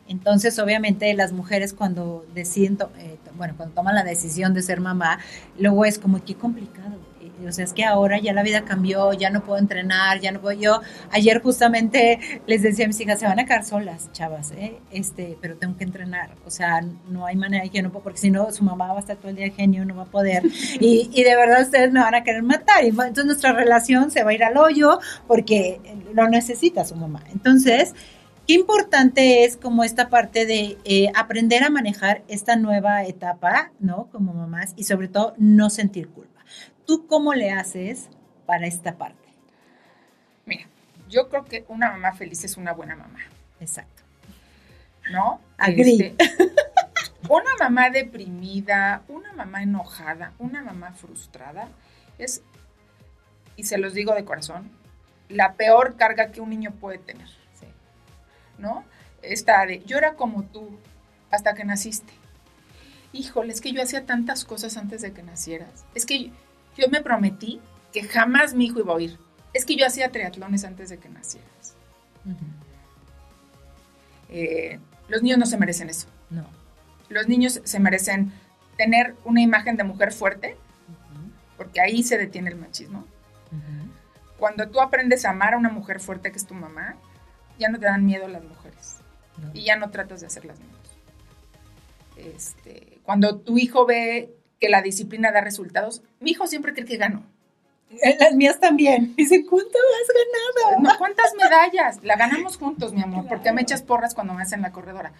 Entonces, 0.09 0.59
obviamente, 0.59 1.13
las 1.15 1.33
mujeres 1.33 1.75
cuando 1.75 2.27
deciden, 2.35 2.79
eh, 2.99 3.19
bueno, 3.37 3.55
cuando 3.57 3.75
toman 3.75 3.95
la 3.95 4.05
decisión 4.05 4.55
de 4.55 4.63
ser 4.63 4.81
mamá, 4.81 5.19
luego 5.59 5.85
es 5.85 5.99
como, 5.99 6.25
qué 6.25 6.35
complicado. 6.35 6.98
O 7.47 7.53
sea, 7.53 7.65
es 7.65 7.73
que 7.73 7.85
ahora 7.85 8.19
ya 8.19 8.33
la 8.33 8.43
vida 8.43 8.65
cambió, 8.65 9.13
ya 9.13 9.31
no 9.31 9.43
puedo 9.43 9.59
entrenar, 9.59 10.21
ya 10.21 10.33
no 10.33 10.41
puedo. 10.41 10.59
Yo 10.59 10.81
ayer 11.11 11.41
justamente 11.43 12.19
les 12.47 12.63
decía 12.63 12.85
a 12.87 12.89
mis 12.89 13.01
hijas, 13.01 13.21
se 13.21 13.27
van 13.27 13.39
a 13.39 13.45
quedar 13.45 13.65
solas, 13.65 14.11
chavas, 14.13 14.53
¿eh? 14.53 14.79
este, 14.91 15.37
pero 15.41 15.57
tengo 15.57 15.77
que 15.77 15.85
entrenar. 15.85 16.31
O 16.45 16.51
sea, 16.51 16.81
no 17.09 17.27
hay 17.27 17.37
manera 17.37 17.69
que 17.69 17.83
no 17.83 17.91
puedo, 17.91 18.03
porque 18.05 18.19
si 18.19 18.31
no, 18.31 18.51
su 18.53 18.65
mamá 18.65 18.89
va 18.89 18.97
a 18.97 19.01
estar 19.01 19.17
todo 19.17 19.31
el 19.31 19.37
día 19.37 19.51
genio, 19.51 19.85
no 19.85 19.97
va 19.97 20.03
a 20.03 20.07
poder. 20.07 20.43
Y, 20.81 21.11
y 21.13 21.25
de 21.25 21.35
verdad 21.35 21.63
ustedes 21.63 21.91
me 21.93 22.01
van 22.01 22.15
a 22.15 22.23
querer 22.23 22.43
matar. 22.43 22.85
Y 22.85 22.89
entonces 22.89 23.25
nuestra 23.25 23.53
relación 23.53 24.11
se 24.11 24.23
va 24.23 24.31
a 24.31 24.35
ir 24.35 24.45
al 24.45 24.57
hoyo 24.57 25.01
porque 25.27 25.81
lo 26.15 26.29
necesita 26.29 26.85
su 26.85 26.95
mamá. 26.95 27.23
Entonces, 27.33 27.95
qué 28.49 28.55
importante 28.55 29.45
es 29.45 29.57
como 29.57 29.85
esta 29.85 30.09
parte 30.09 30.47
de 30.47 30.79
eh, 30.85 31.13
aprender 31.15 31.63
a 31.65 31.71
manejar 31.71 32.23
esta 32.29 32.57
nueva 32.57 33.05
etapa, 33.05 33.73
¿no? 33.79 34.09
Como 34.11 34.33
mamás 34.33 34.73
y 34.77 34.85
sobre 34.85 35.09
todo 35.09 35.35
no 35.37 35.69
sentir 35.69 36.09
culpa. 36.09 36.38
¿Tú 36.89 37.07
cómo 37.07 37.35
le 37.35 37.51
haces 37.51 38.09
para 38.47 38.67
esta 38.67 38.97
parte? 38.97 39.29
Mira, 40.47 40.67
yo 41.11 41.29
creo 41.29 41.45
que 41.45 41.67
una 41.69 41.91
mamá 41.91 42.15
feliz 42.15 42.45
es 42.45 42.57
una 42.57 42.73
buena 42.73 42.97
mamá. 42.97 43.19
Exacto. 43.61 44.03
¿No? 45.13 45.39
Agree. 45.59 46.17
Este, 46.17 46.17
una 47.29 47.51
mamá 47.61 47.91
deprimida, 47.91 49.03
una 49.09 49.35
mamá 49.35 49.63
enojada, 49.63 50.33
una 50.39 50.63
mamá 50.63 50.93
frustrada 50.93 51.69
es, 52.17 52.41
y 53.55 53.65
se 53.65 53.77
los 53.77 53.93
digo 53.93 54.15
de 54.15 54.25
corazón, 54.25 54.71
la 55.29 55.57
peor 55.57 55.97
carga 55.97 56.33
que 56.33 56.41
un 56.41 56.49
niño 56.49 56.73
puede 56.73 56.97
tener. 56.97 57.29
¿no? 58.57 58.83
Esta 59.21 59.67
de, 59.67 59.83
yo 59.85 59.99
era 59.99 60.15
como 60.15 60.45
tú 60.45 60.79
hasta 61.31 61.55
que 61.55 61.67
naciste. 61.67 62.15
Híjole, 63.13 63.53
es 63.53 63.61
que 63.61 63.73
yo 63.73 63.83
hacía 63.83 64.07
tantas 64.07 64.47
cosas 64.47 64.79
antes 64.79 65.03
de 65.03 65.13
que 65.13 65.23
nacieras. 65.23 65.85
Es 65.95 66.07
que 66.07 66.33
yo, 66.79 66.89
me 66.89 67.03
prometí 67.03 67.61
que 67.93 68.03
jamás 68.03 68.55
mi 68.55 68.67
hijo 68.67 68.81
iba 68.81 68.93
a 68.93 68.97
oír. 68.97 69.19
Es 69.53 69.65
que 69.65 69.77
yo 69.77 69.87
hacía 69.87 70.11
triatlones 70.11 70.65
antes 70.65 70.89
de 70.89 70.99
que 70.99 71.09
nacieras. 71.09 71.75
Eh, 74.29 74.79
los 75.09 75.23
niños 75.23 75.39
no 75.39 75.47
se 75.47 75.57
merecen 75.57 75.89
eso. 75.89 76.07
No. 76.31 76.47
Los 77.09 77.29
niños 77.29 77.61
se 77.65 77.81
merecen 77.81 78.33
tener 78.77 79.17
una 79.25 79.41
imagen 79.41 79.77
de 79.77 79.85
mujer 79.85 80.13
fuerte, 80.13 80.57
porque 81.57 81.81
ahí 81.81 82.03
se 82.03 82.19
detiene 82.19 82.51
el 82.51 82.57
machismo. 82.57 83.05
Cuando 84.39 84.69
tú 84.69 84.81
aprendes 84.81 85.25
a 85.25 85.31
amar 85.31 85.55
a 85.55 85.59
una 85.59 85.71
mujer 85.71 85.99
fuerte 85.99 86.31
que 86.31 86.39
es 86.39 86.47
tu 86.47 86.55
mamá, 86.55 86.97
ya 87.59 87.69
no 87.69 87.79
te 87.79 87.87
dan 87.87 88.07
miedo 88.07 88.29
las 88.29 88.45
mujeres 88.45 88.99
y 89.53 89.65
ya 89.65 89.77
no 89.77 89.91
tratas 89.91 90.21
de 90.21 90.29
hacerlas 90.29 90.61
menos. 90.61 90.77
Este, 92.17 92.99
cuando 93.03 93.39
tu 93.39 93.59
hijo 93.59 93.85
ve 93.87 94.33
que 94.61 94.69
la 94.69 94.83
disciplina 94.83 95.33
da 95.33 95.41
resultados, 95.41 96.03
mi 96.21 96.31
hijo 96.31 96.47
siempre 96.47 96.73
cree 96.73 96.87
que 96.87 96.97
ganó. 96.97 97.25
Eh, 97.91 98.17
las 98.21 98.35
mías 98.35 98.61
también. 98.61 99.15
Dicen, 99.17 99.47
¿cuánto 99.47 99.79
has 99.79 100.09
ganado? 100.09 100.81
No, 100.83 100.91
¿cuántas 100.99 101.35
medallas? 101.35 102.03
La 102.03 102.17
ganamos 102.17 102.57
juntos, 102.59 102.93
mi 102.93 103.03
amor, 103.03 103.27
porque 103.29 103.53
me 103.53 103.63
echas 103.63 103.83
porras 103.83 104.15
cuando 104.15 104.35
me 104.35 104.43
hacen 104.43 104.61
la 104.63 104.73
corredora. 104.73 105.13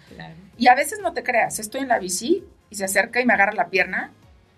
Y 0.57 0.67
a 0.67 0.75
veces 0.75 0.99
no 0.99 1.13
te 1.13 1.23
creas, 1.23 1.59
estoy 1.59 1.81
en 1.81 1.87
la 1.87 1.99
bici 1.99 2.43
y 2.69 2.75
se 2.75 2.85
acerca 2.85 3.19
y 3.19 3.25
me 3.25 3.33
agarra 3.33 3.53
la 3.53 3.69
pierna 3.69 4.11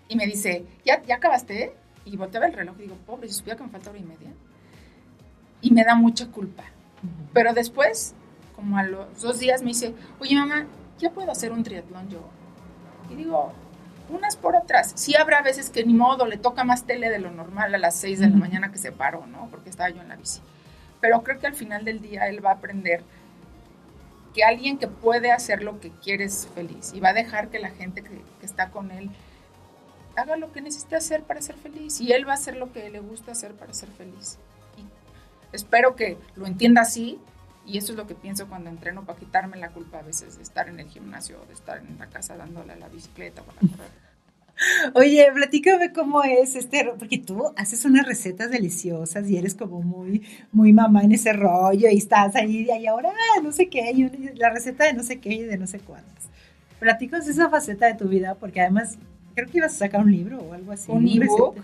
y 0.08 0.16
me 0.16 0.26
dice, 0.26 0.64
¿ya, 0.84 1.02
ya 1.02 1.16
acabaste? 1.16 1.74
Y 2.04 2.16
volteaba 2.16 2.46
el 2.46 2.52
reloj 2.52 2.76
y 2.78 2.82
digo, 2.82 2.96
pobre, 3.06 3.28
si 3.28 3.34
supiera 3.34 3.56
que 3.56 3.64
me 3.64 3.70
falta 3.70 3.90
hora 3.90 3.98
y 3.98 4.02
media. 4.02 4.30
Y 5.60 5.70
me 5.70 5.84
da 5.84 5.94
mucha 5.94 6.26
culpa. 6.26 6.64
Pero 7.32 7.54
después, 7.54 8.14
como 8.54 8.76
a 8.76 8.82
los 8.82 9.20
dos 9.20 9.38
días, 9.38 9.62
me 9.62 9.68
dice, 9.68 9.94
oye 10.20 10.36
mamá, 10.36 10.66
¿ya 10.98 11.10
puedo 11.10 11.30
hacer 11.30 11.52
un 11.52 11.62
triatlón 11.62 12.08
yo? 12.08 12.28
Y 13.10 13.14
digo, 13.14 13.52
unas 14.12 14.36
por 14.36 14.56
otras. 14.56 14.92
Sí 14.94 15.14
habrá 15.16 15.42
veces 15.42 15.70
que 15.70 15.84
ni 15.84 15.94
modo, 15.94 16.26
le 16.26 16.36
toca 16.36 16.64
más 16.64 16.84
tele 16.84 17.10
de 17.10 17.18
lo 17.18 17.30
normal 17.30 17.74
a 17.74 17.78
las 17.78 17.96
seis 17.96 18.20
de 18.20 18.28
la 18.28 18.36
mañana 18.36 18.70
que 18.70 18.78
se 18.78 18.92
paró, 18.92 19.26
¿no? 19.26 19.48
Porque 19.50 19.70
estaba 19.70 19.90
yo 19.90 20.00
en 20.00 20.08
la 20.08 20.16
bici. 20.16 20.40
Pero 21.00 21.22
creo 21.22 21.38
que 21.38 21.46
al 21.46 21.54
final 21.54 21.84
del 21.84 22.00
día 22.00 22.28
él 22.28 22.44
va 22.44 22.50
a 22.50 22.54
aprender 22.54 23.02
que 24.34 24.44
alguien 24.44 24.78
que 24.78 24.88
puede 24.88 25.30
hacer 25.30 25.62
lo 25.62 25.80
que 25.80 25.90
quiere 25.90 26.24
es 26.24 26.48
feliz 26.54 26.92
y 26.94 27.00
va 27.00 27.10
a 27.10 27.14
dejar 27.14 27.48
que 27.48 27.58
la 27.58 27.70
gente 27.70 28.02
que, 28.02 28.22
que 28.40 28.46
está 28.46 28.70
con 28.70 28.90
él 28.90 29.10
haga 30.16 30.36
lo 30.36 30.52
que 30.52 30.60
necesita 30.60 30.96
hacer 30.96 31.22
para 31.22 31.42
ser 31.42 31.56
feliz 31.56 32.00
y 32.00 32.12
él 32.12 32.26
va 32.26 32.32
a 32.32 32.34
hacer 32.34 32.56
lo 32.56 32.72
que 32.72 32.88
le 32.90 33.00
gusta 33.00 33.32
hacer 33.32 33.52
para 33.52 33.74
ser 33.74 33.90
feliz. 33.90 34.38
Espero 35.52 35.96
que 35.96 36.16
lo 36.34 36.46
entienda 36.46 36.80
así 36.80 37.20
y 37.66 37.78
eso 37.78 37.92
es 37.92 37.98
lo 37.98 38.06
que 38.06 38.14
pienso 38.14 38.48
cuando 38.48 38.70
entreno 38.70 39.04
para 39.04 39.18
quitarme 39.18 39.56
la 39.56 39.70
culpa 39.70 39.98
a 39.98 40.02
veces 40.02 40.36
de 40.36 40.42
estar 40.42 40.68
en 40.68 40.80
el 40.80 40.88
gimnasio 40.88 41.40
o 41.40 41.46
de 41.46 41.54
estar 41.54 41.78
en 41.78 41.98
la 41.98 42.06
casa 42.08 42.36
dándole 42.36 42.72
a 42.72 42.76
la 42.76 42.88
bicicleta 42.88 43.42
para 43.42 43.58
correr. 43.60 44.02
Oye, 44.94 45.26
platícame 45.32 45.92
cómo 45.92 46.22
es 46.22 46.54
este, 46.56 46.92
porque 46.98 47.18
tú 47.18 47.52
haces 47.56 47.84
unas 47.84 48.06
recetas 48.06 48.50
deliciosas 48.50 49.28
y 49.28 49.36
eres 49.36 49.54
como 49.54 49.82
muy, 49.82 50.26
muy 50.52 50.72
mamá 50.72 51.02
en 51.02 51.12
ese 51.12 51.32
rollo 51.32 51.88
y 51.90 51.98
estás 51.98 52.36
ahí 52.36 52.68
y 52.70 52.86
ahora 52.86 53.12
no 53.42 53.52
sé 53.52 53.68
qué, 53.68 53.90
y 53.92 54.08
la 54.36 54.50
receta 54.50 54.84
de 54.84 54.92
no 54.92 55.02
sé 55.02 55.20
qué 55.20 55.30
y 55.30 55.42
de 55.42 55.56
no 55.56 55.66
sé 55.66 55.80
cuántas. 55.80 56.28
Platícanos 56.78 57.26
esa 57.28 57.48
faceta 57.48 57.86
de 57.86 57.94
tu 57.94 58.08
vida 58.08 58.34
porque 58.34 58.60
además 58.60 58.98
creo 59.34 59.48
que 59.48 59.58
ibas 59.58 59.74
a 59.74 59.78
sacar 59.78 60.00
un 60.00 60.12
libro 60.12 60.38
o 60.38 60.52
algo 60.52 60.72
así. 60.72 60.90
Un 60.90 61.08
ebook. 61.08 61.56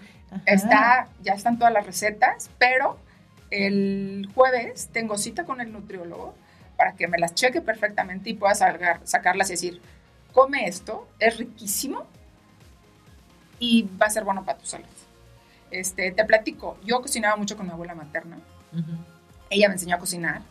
Está, 0.44 1.08
ya 1.22 1.32
están 1.32 1.58
todas 1.58 1.72
las 1.72 1.86
recetas, 1.86 2.50
pero 2.58 2.98
el 3.50 4.28
jueves 4.34 4.88
tengo 4.92 5.18
cita 5.18 5.44
con 5.44 5.60
el 5.60 5.72
nutriólogo 5.72 6.34
para 6.76 6.94
que 6.94 7.08
me 7.08 7.18
las 7.18 7.34
cheque 7.34 7.60
perfectamente 7.60 8.30
y 8.30 8.34
pueda 8.34 8.54
sacarlas 8.54 9.48
y 9.48 9.54
decir, 9.54 9.82
come 10.32 10.66
esto, 10.66 11.08
es 11.18 11.38
riquísimo 11.38 12.06
y 13.58 13.88
va 14.00 14.06
a 14.06 14.10
ser 14.10 14.24
bueno 14.24 14.44
para 14.44 14.58
tu 14.58 14.66
salud. 14.66 14.86
Este, 15.70 16.12
te 16.12 16.24
platico, 16.24 16.78
yo 16.84 17.02
cocinaba 17.02 17.36
mucho 17.36 17.56
con 17.56 17.66
mi 17.66 17.72
abuela 17.72 17.94
materna. 17.94 18.38
Ella 19.50 19.68
me 19.68 19.74
enseñó 19.74 19.96
a 19.96 19.98
cocinar. 19.98 20.42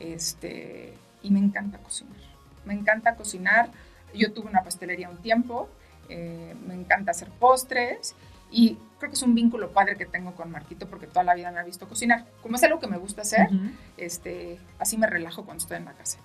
Este, 0.00 0.94
y 1.22 1.30
me 1.30 1.40
encanta 1.40 1.78
cocinar. 1.78 2.16
Me 2.64 2.74
encanta 2.74 3.14
cocinar. 3.14 3.70
Yo 4.14 4.32
tuve 4.32 4.48
una 4.48 4.62
pastelería 4.62 5.10
un 5.10 5.18
tiempo. 5.18 5.68
Eh, 6.08 6.54
me 6.66 6.74
encanta 6.74 7.10
hacer 7.10 7.28
postres 7.30 8.14
y 8.54 8.78
creo 8.98 9.10
que 9.10 9.16
es 9.16 9.22
un 9.22 9.34
vínculo 9.34 9.72
padre 9.72 9.96
que 9.96 10.06
tengo 10.06 10.32
con 10.34 10.50
Marquito 10.50 10.88
porque 10.88 11.08
toda 11.08 11.24
la 11.24 11.34
vida 11.34 11.50
me 11.50 11.58
ha 11.58 11.64
visto 11.64 11.88
cocinar. 11.88 12.24
Como 12.40 12.54
es 12.54 12.62
algo 12.62 12.78
que 12.78 12.86
me 12.86 12.96
gusta 12.96 13.22
hacer, 13.22 13.48
este, 13.96 14.60
así 14.78 14.96
me 14.96 15.08
relajo 15.08 15.44
cuando 15.44 15.60
estoy 15.60 15.78
en 15.78 15.86
la 15.86 15.92
casa. 15.92 16.18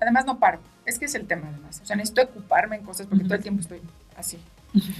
Además 0.00 0.26
no 0.26 0.40
paro, 0.40 0.60
es 0.84 0.98
que 0.98 1.04
es 1.04 1.14
el 1.14 1.28
tema 1.28 1.48
además. 1.48 1.80
O 1.80 1.86
sea, 1.86 1.94
necesito 1.94 2.22
ocuparme 2.22 2.76
en 2.76 2.84
cosas 2.84 3.06
porque 3.06 3.22
todo 3.22 3.36
el 3.36 3.42
tiempo 3.42 3.60
estoy 3.60 3.80
así. 4.16 4.42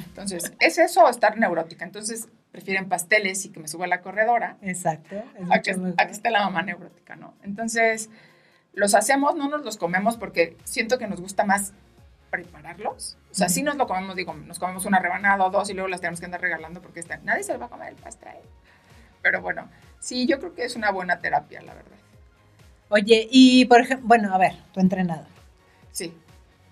Entonces, 0.06 0.52
es 0.60 0.78
eso 0.78 1.08
estar 1.08 1.36
neurótica. 1.36 1.84
Entonces, 1.84 2.28
prefieren 2.52 2.88
pasteles 2.88 3.44
y 3.44 3.48
que 3.48 3.58
me 3.58 3.66
suba 3.66 3.86
a 3.86 3.88
la 3.88 4.00
corredora. 4.00 4.56
Exacto. 4.62 5.16
A 5.50 5.58
que, 5.58 5.72
a 5.96 6.06
que 6.06 6.12
esté 6.12 6.30
la 6.30 6.44
mamá 6.44 6.62
neurótica, 6.62 7.16
¿no? 7.16 7.34
Entonces, 7.42 8.08
los 8.74 8.94
hacemos, 8.94 9.34
no 9.34 9.48
nos 9.48 9.64
los 9.64 9.76
comemos 9.76 10.16
porque 10.16 10.56
siento 10.62 10.98
que 10.98 11.08
nos 11.08 11.20
gusta 11.20 11.44
más 11.44 11.72
prepararlos. 12.32 13.18
O 13.30 13.34
sea, 13.34 13.50
si 13.50 13.62
nos 13.62 13.76
lo 13.76 13.86
comemos, 13.86 14.16
digo, 14.16 14.32
nos 14.32 14.58
comemos 14.58 14.86
una 14.86 14.98
rebanada 14.98 15.44
o 15.44 15.50
dos 15.50 15.68
y 15.68 15.74
luego 15.74 15.88
las 15.88 16.00
tenemos 16.00 16.18
que 16.18 16.24
andar 16.24 16.40
regalando 16.40 16.80
porque 16.80 17.00
está, 17.00 17.18
nadie 17.18 17.44
se 17.44 17.56
va 17.58 17.66
a 17.66 17.68
comer 17.68 17.90
el 17.90 17.96
pastel. 17.96 18.38
Pero 19.20 19.42
bueno, 19.42 19.68
sí, 20.00 20.26
yo 20.26 20.38
creo 20.40 20.54
que 20.54 20.64
es 20.64 20.74
una 20.74 20.90
buena 20.90 21.18
terapia, 21.20 21.60
la 21.60 21.74
verdad. 21.74 21.98
Oye, 22.88 23.28
y 23.30 23.66
por 23.66 23.82
ejemplo, 23.82 24.08
bueno, 24.08 24.34
a 24.34 24.38
ver, 24.38 24.56
tu 24.72 24.80
entrenador. 24.80 25.26
Sí, 25.92 26.14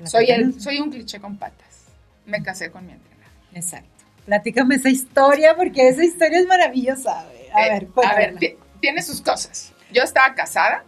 soy, 0.04 0.30
el, 0.30 0.58
soy 0.58 0.80
un 0.80 0.90
cliché 0.90 1.20
con 1.20 1.36
patas. 1.36 1.84
Me 2.24 2.42
casé 2.42 2.70
con 2.70 2.86
mi 2.86 2.92
entrenador. 2.92 3.32
Exacto. 3.52 4.04
Platícame 4.24 4.76
esa 4.76 4.88
historia 4.88 5.54
porque 5.56 5.88
esa 5.88 6.02
historia 6.02 6.38
es 6.38 6.46
maravillosa. 6.46 7.20
A 7.52 7.66
eh, 7.66 7.70
ver, 7.70 7.88
A 8.06 8.14
ver, 8.14 8.38
tiene 8.80 9.02
sus 9.02 9.20
cosas. 9.20 9.74
Yo 9.92 10.02
estaba 10.02 10.34
casada 10.34 10.84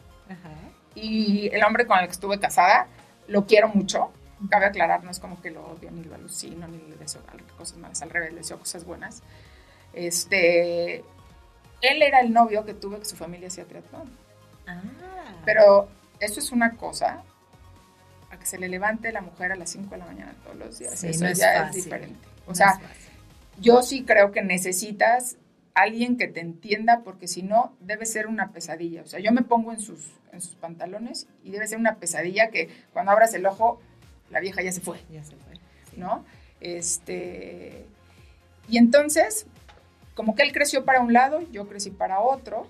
y 0.94 1.50
el 1.52 1.62
hombre 1.62 1.86
con 1.86 1.98
el 1.98 2.06
que 2.06 2.12
estuve 2.12 2.40
casada 2.40 2.86
lo 3.26 3.46
quiero 3.46 3.68
mucho 3.68 4.12
cabe 4.48 4.66
aclarar, 4.66 5.04
no 5.04 5.10
es 5.10 5.20
como 5.20 5.40
que 5.40 5.50
lo 5.50 5.64
odio, 5.66 5.90
ni 5.90 6.02
lo 6.04 6.14
alucino, 6.14 6.66
ni 6.68 6.78
le 6.78 6.96
deseo 6.96 7.22
cosas 7.56 7.78
malas, 7.78 8.02
al 8.02 8.10
revés, 8.10 8.32
le 8.32 8.38
deseo 8.38 8.58
cosas 8.58 8.84
buenas. 8.84 9.22
Este, 9.92 11.04
él 11.80 12.02
era 12.02 12.20
el 12.20 12.32
novio 12.32 12.64
que 12.64 12.74
tuve 12.74 12.98
que 12.98 13.04
su 13.04 13.16
familia 13.16 13.48
hacía 13.48 13.64
triatlón. 13.64 14.10
Ah. 14.66 14.80
Pero 15.44 15.88
eso 16.20 16.40
es 16.40 16.52
una 16.52 16.76
cosa, 16.76 17.22
a 18.30 18.38
que 18.38 18.46
se 18.46 18.58
le 18.58 18.68
levante 18.68 19.12
la 19.12 19.20
mujer 19.20 19.52
a 19.52 19.56
las 19.56 19.70
5 19.70 19.90
de 19.90 19.96
la 19.98 20.06
mañana 20.06 20.34
todos 20.44 20.56
los 20.56 20.78
días, 20.78 21.02
eso 21.04 21.30
ya 21.32 21.68
es, 21.68 21.74
diferente. 21.74 22.28
O 22.46 22.54
sea, 22.54 22.80
yo 23.60 23.82
sí 23.82 24.04
creo 24.04 24.32
que 24.32 24.42
necesitas 24.42 25.36
alguien 25.74 26.16
que 26.16 26.28
te 26.28 26.40
entienda 26.40 27.00
porque 27.02 27.28
si 27.28 27.42
no 27.42 27.74
debe 27.80 28.06
ser 28.06 28.26
una 28.26 28.52
pesadilla. 28.52 29.02
O 29.02 29.06
sea, 29.06 29.20
yo 29.20 29.32
me 29.32 29.42
pongo 29.42 29.72
en 29.72 29.80
sus, 29.80 30.12
en 30.32 30.40
sus 30.40 30.54
pantalones 30.56 31.26
y 31.42 31.50
debe 31.50 31.66
ser 31.66 31.78
una 31.78 31.96
pesadilla 31.96 32.50
que 32.50 32.68
cuando 32.92 33.12
abras 33.12 33.34
el 33.34 33.46
ojo 33.46 33.80
la 34.32 34.40
vieja 34.40 34.62
ya 34.62 34.72
se 34.72 34.80
fue. 34.80 35.00
Ya 35.10 35.22
se 35.22 35.36
fue. 35.36 35.54
¿No? 35.96 36.24
Este, 36.60 37.84
y 38.68 38.78
entonces, 38.78 39.46
como 40.14 40.34
que 40.34 40.42
él 40.42 40.52
creció 40.52 40.84
para 40.84 41.00
un 41.00 41.12
lado, 41.12 41.40
yo 41.50 41.68
crecí 41.68 41.90
para 41.90 42.20
otro, 42.20 42.66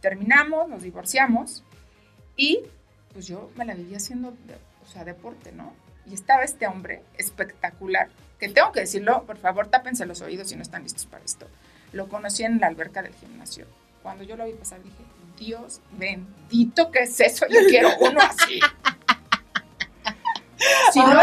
terminamos, 0.00 0.68
nos 0.68 0.82
divorciamos 0.82 1.64
y 2.36 2.60
pues 3.12 3.26
yo 3.26 3.50
me 3.56 3.64
la 3.64 3.74
vivía 3.74 3.96
haciendo, 3.96 4.34
o 4.82 4.86
sea, 4.86 5.04
deporte, 5.04 5.52
¿no? 5.52 5.72
Y 6.06 6.14
estaba 6.14 6.42
este 6.42 6.66
hombre 6.66 7.02
espectacular, 7.16 8.08
que 8.38 8.48
tengo 8.48 8.72
que 8.72 8.80
decirlo, 8.80 9.24
por 9.24 9.38
favor, 9.38 9.68
tápense 9.68 10.04
los 10.04 10.20
oídos 10.20 10.48
si 10.48 10.56
no 10.56 10.62
están 10.62 10.82
listos 10.82 11.06
para 11.06 11.24
esto. 11.24 11.46
Lo 11.92 12.08
conocí 12.08 12.42
en 12.42 12.60
la 12.60 12.66
alberca 12.66 13.02
del 13.02 13.14
gimnasio. 13.14 13.66
Cuando 14.02 14.24
yo 14.24 14.36
lo 14.36 14.44
vi 14.44 14.52
pasar 14.52 14.82
dije, 14.82 15.02
Dios 15.38 15.80
bendito, 15.92 16.90
¿qué 16.90 17.04
es 17.04 17.18
eso? 17.20 17.46
Yo 17.48 17.60
quiero 17.68 17.88
uno 18.00 18.20
así. 18.20 18.60
Si 20.92 21.00
no, 21.00 21.20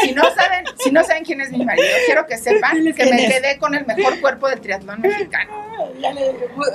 si 0.00 0.12
no, 0.12 0.22
saben, 0.34 0.64
si 0.78 0.90
no 0.90 1.04
saben 1.04 1.24
quién 1.24 1.40
es 1.40 1.50
mi 1.50 1.64
marido, 1.64 1.86
quiero 2.06 2.26
que 2.26 2.36
sepan 2.36 2.82
que 2.92 3.04
me 3.06 3.28
quedé 3.28 3.58
con 3.58 3.74
el 3.74 3.86
mejor 3.86 4.20
cuerpo 4.20 4.48
del 4.48 4.60
triatlón 4.60 5.00
mexicano. 5.00 5.52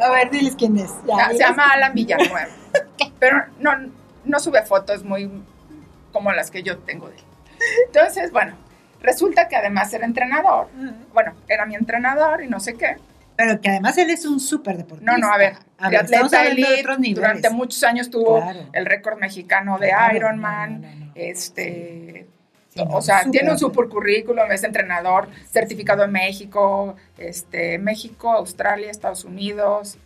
A 0.02 0.10
ver, 0.10 0.32
diles 0.32 0.56
quién 0.58 0.78
es. 0.78 0.92
se 1.32 1.38
llama 1.38 1.72
Alan 1.72 1.94
Villanueva. 1.94 2.48
Pero 3.20 3.38
no, 3.60 3.72
no 4.26 4.40
sube 4.40 4.64
fotos 4.64 5.04
muy 5.04 5.30
como 6.12 6.32
las 6.32 6.52
que 6.52 6.64
yo 6.64 6.78
tengo 6.80 7.10
de 7.10 7.16
él. 7.16 7.24
Entonces, 7.88 8.32
bueno, 8.32 8.56
resulta 9.02 9.48
que 9.48 9.56
además 9.56 9.94
era 9.94 10.06
entrenador. 10.06 10.68
Bueno, 11.14 11.34
era 11.48 11.66
mi 11.66 11.76
entrenador 11.76 12.44
y 12.44 12.48
no 12.48 12.60
sé 12.60 12.76
qué. 12.76 12.98
Pero 13.36 13.62
que 13.62 13.70
además 13.70 13.98
él 13.98 14.10
es 14.10 14.26
un 14.26 14.40
súper 14.40 14.76
deportista. 14.76 15.14
No, 15.14 15.18
no, 15.18 15.32
a 15.32 15.38
ver, 15.38 15.54
a 15.78 15.90
ver 15.90 16.02
atleta 16.02 16.46
elite, 16.46 16.84
durante 17.14 17.50
muchos 17.50 17.82
años 17.84 18.10
tuvo 18.10 18.44
el 18.74 18.86
récord 18.86 19.18
mexicano 19.18 19.78
de 19.78 19.94
Ironman, 20.14 21.09
este... 21.20 22.28
o 22.76 23.02
sea, 23.02 23.30
tiene 23.30 23.52
un 23.52 23.60
super 23.60 23.88
currículum, 23.90 24.52
es 24.52 24.64
entrenador, 24.64 25.28
certificado 25.52 26.04
en 26.04 26.12
México, 26.12 26.96
este, 27.18 27.78
México, 27.78 28.32
Australia, 28.32 28.90
Estados 28.90 29.26
Unidos. 29.26 29.98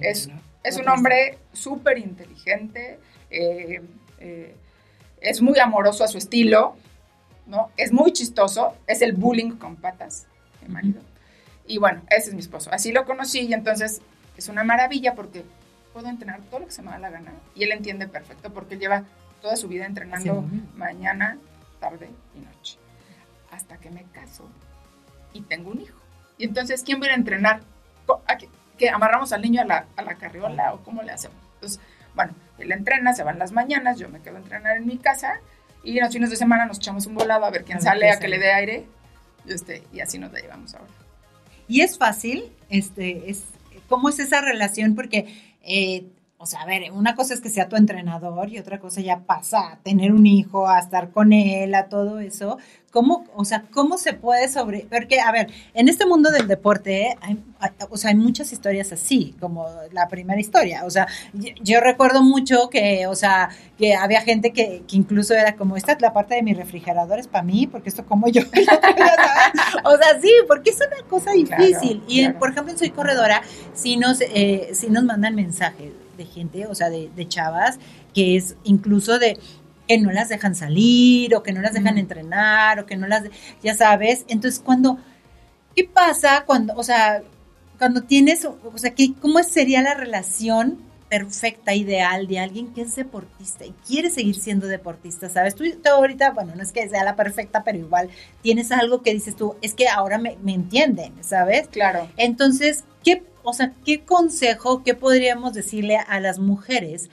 es, 0.00 0.30
es 0.62 0.76
un 0.76 0.88
hombre 0.88 1.38
súper 1.52 1.98
inteligente, 1.98 2.98
eh, 3.30 3.82
eh, 4.20 4.54
es 5.20 5.40
muy 5.40 5.58
amoroso 5.58 6.04
a 6.04 6.08
su 6.08 6.18
estilo, 6.18 6.76
¿no? 7.46 7.70
Es 7.76 7.92
muy 7.92 8.12
chistoso, 8.12 8.76
es 8.86 9.02
el 9.02 9.12
bullying 9.12 9.52
con 9.52 9.76
patas, 9.76 10.26
mi 10.62 10.72
marido. 10.72 11.00
Y 11.66 11.78
bueno, 11.78 12.02
ese 12.10 12.30
es 12.30 12.34
mi 12.34 12.40
esposo. 12.40 12.70
Así 12.72 12.92
lo 12.92 13.04
conocí 13.04 13.40
y 13.40 13.54
entonces 13.54 14.02
es 14.36 14.48
una 14.48 14.64
maravilla 14.64 15.14
porque 15.14 15.44
puedo 15.92 16.08
entrenar 16.08 16.40
todo 16.42 16.60
lo 16.60 16.66
que 16.66 16.72
se 16.72 16.82
me 16.82 16.90
da 16.90 16.98
la 16.98 17.10
gana. 17.10 17.32
Y 17.54 17.64
él 17.64 17.72
entiende 17.72 18.08
perfecto 18.08 18.52
porque 18.52 18.74
él 18.74 18.80
lleva 18.80 19.04
toda 19.42 19.56
su 19.56 19.68
vida 19.68 19.84
entrenando 19.84 20.44
mañana, 20.74 21.36
tarde 21.80 22.08
y 22.34 22.40
noche. 22.40 22.78
Hasta 23.50 23.76
que 23.76 23.90
me 23.90 24.04
caso 24.04 24.48
y 25.34 25.42
tengo 25.42 25.70
un 25.70 25.80
hijo. 25.82 26.00
Y 26.38 26.44
entonces, 26.44 26.82
¿quién 26.82 27.00
va 27.00 27.04
a 27.04 27.06
ir 27.08 27.12
a 27.12 27.16
entrenar? 27.16 27.60
¿Que 28.78 28.88
amarramos 28.88 29.32
al 29.32 29.42
niño 29.42 29.60
a 29.60 29.64
la, 29.64 29.86
a 29.96 30.02
la 30.02 30.14
carriola 30.14 30.72
o 30.72 30.82
cómo 30.82 31.02
le 31.02 31.12
hacemos? 31.12 31.36
Entonces, 31.54 31.80
bueno, 32.14 32.34
él 32.58 32.72
entrena, 32.72 33.12
se 33.12 33.22
van 33.22 33.38
las 33.38 33.52
mañanas, 33.52 33.98
yo 33.98 34.08
me 34.08 34.20
quedo 34.20 34.36
a 34.36 34.38
entrenar 34.38 34.76
en 34.76 34.86
mi 34.86 34.96
casa 34.96 35.40
y 35.84 36.00
los 36.00 36.12
fines 36.12 36.30
de 36.30 36.36
semana 36.36 36.66
nos 36.66 36.78
echamos 36.78 37.06
un 37.06 37.14
volado 37.14 37.44
a 37.44 37.50
ver 37.50 37.64
quién 37.64 37.80
sale, 37.80 38.10
a 38.10 38.18
que 38.18 38.28
le 38.28 38.38
dé 38.38 38.52
aire. 38.52 38.86
Y, 39.44 39.52
este, 39.52 39.82
y 39.92 40.00
así 40.00 40.18
nos 40.18 40.32
la 40.32 40.40
llevamos 40.40 40.74
ahora. 40.74 40.92
Y 41.66 41.80
es 41.80 41.98
fácil, 41.98 42.52
este, 42.68 43.30
es, 43.30 43.44
¿cómo 43.88 44.08
es 44.08 44.18
esa 44.18 44.40
relación? 44.40 44.94
Porque, 44.94 45.56
eh, 45.62 46.06
o 46.42 46.46
sea, 46.46 46.62
a 46.62 46.66
ver, 46.66 46.90
una 46.90 47.14
cosa 47.14 47.34
es 47.34 47.40
que 47.40 47.48
sea 47.48 47.68
tu 47.68 47.76
entrenador 47.76 48.48
y 48.50 48.58
otra 48.58 48.80
cosa 48.80 49.00
ya 49.00 49.20
pasa 49.20 49.74
a 49.74 49.76
tener 49.76 50.10
un 50.10 50.26
hijo, 50.26 50.68
a 50.68 50.80
estar 50.80 51.12
con 51.12 51.32
él, 51.32 51.72
a 51.72 51.88
todo 51.88 52.18
eso. 52.18 52.58
¿Cómo, 52.90 53.24
o 53.36 53.44
sea, 53.44 53.62
cómo 53.70 53.96
se 53.96 54.12
puede 54.12 54.48
sobre...? 54.48 54.84
Porque, 54.90 55.20
a 55.20 55.30
ver, 55.30 55.52
en 55.72 55.88
este 55.88 56.04
mundo 56.04 56.32
del 56.32 56.48
deporte, 56.48 57.16
hay, 57.20 57.38
o 57.88 57.96
sea, 57.96 58.10
hay 58.10 58.16
muchas 58.16 58.52
historias 58.52 58.90
así, 58.90 59.36
como 59.38 59.68
la 59.92 60.08
primera 60.08 60.40
historia. 60.40 60.84
O 60.84 60.90
sea, 60.90 61.06
yo, 61.32 61.80
recuerdo 61.80 62.22
mucho 62.22 62.68
que, 62.70 63.06
o 63.06 63.14
sea, 63.14 63.50
que 63.78 63.94
había 63.94 64.20
gente 64.22 64.52
que, 64.52 64.82
que, 64.88 64.96
incluso 64.96 65.34
era 65.34 65.54
como, 65.54 65.76
esta 65.76 65.92
es 65.92 66.02
la 66.02 66.12
parte 66.12 66.34
de 66.34 66.42
mi 66.42 66.54
refrigerador, 66.54 67.20
es 67.20 67.28
para 67.28 67.44
mí, 67.44 67.68
porque 67.68 67.88
esto 67.88 68.04
como 68.04 68.26
yo. 68.26 68.42
o 69.84 69.96
sea, 69.96 70.20
sí, 70.20 70.32
porque 70.48 70.70
es 70.70 70.76
una 70.76 71.08
cosa 71.08 71.30
difícil. 71.30 72.02
y, 72.08 72.28
por 72.30 72.50
ejemplo, 72.50 72.72
en 72.72 72.78
Soy 72.80 72.90
Corredora, 72.90 73.42
sí 73.74 73.96
nos, 73.96 74.20
eh, 74.20 74.72
nos 74.90 75.04
mandan 75.04 75.36
mensajes 75.36 76.01
de 76.16 76.26
gente, 76.26 76.66
o 76.66 76.74
sea, 76.74 76.90
de, 76.90 77.10
de 77.14 77.28
chavas, 77.28 77.78
que 78.14 78.36
es 78.36 78.56
incluso 78.64 79.18
de 79.18 79.38
que 79.88 79.98
no 79.98 80.12
las 80.12 80.28
dejan 80.28 80.54
salir 80.54 81.34
o 81.34 81.42
que 81.42 81.52
no 81.52 81.60
las 81.60 81.74
dejan 81.74 81.98
entrenar 81.98 82.80
o 82.80 82.86
que 82.86 82.96
no 82.96 83.06
las, 83.06 83.24
ya 83.62 83.74
sabes. 83.74 84.24
Entonces, 84.28 84.60
cuando, 84.64 84.98
¿qué 85.74 85.84
pasa 85.84 86.44
cuando, 86.46 86.74
o 86.76 86.82
sea, 86.82 87.22
cuando 87.78 88.02
tienes, 88.02 88.44
o 88.44 88.78
sea, 88.78 88.94
¿qué, 88.94 89.12
¿cómo 89.20 89.42
sería 89.42 89.82
la 89.82 89.94
relación 89.94 90.78
perfecta, 91.12 91.74
ideal 91.74 92.26
de 92.26 92.38
alguien 92.38 92.72
que 92.72 92.80
es 92.80 92.96
deportista 92.96 93.66
y 93.66 93.74
quiere 93.86 94.08
seguir 94.08 94.34
siendo 94.34 94.66
deportista, 94.66 95.28
¿sabes? 95.28 95.54
Tú, 95.54 95.64
ahorita, 95.84 96.30
bueno, 96.30 96.54
no 96.56 96.62
es 96.62 96.72
que 96.72 96.88
sea 96.88 97.04
la 97.04 97.16
perfecta, 97.16 97.62
pero 97.64 97.76
igual 97.76 98.08
tienes 98.40 98.72
algo 98.72 99.02
que 99.02 99.12
dices 99.12 99.36
tú, 99.36 99.54
es 99.60 99.74
que 99.74 99.88
ahora 99.88 100.16
me, 100.16 100.38
me 100.42 100.54
entienden, 100.54 101.12
¿sabes? 101.20 101.68
Claro. 101.68 102.08
Entonces, 102.16 102.84
¿qué, 103.04 103.22
o 103.42 103.52
sea, 103.52 103.72
qué 103.84 104.04
consejo, 104.04 104.82
qué 104.82 104.94
podríamos 104.94 105.54
decirle 105.54 105.96
a 105.96 106.20
las 106.20 106.38
mujeres 106.38 107.10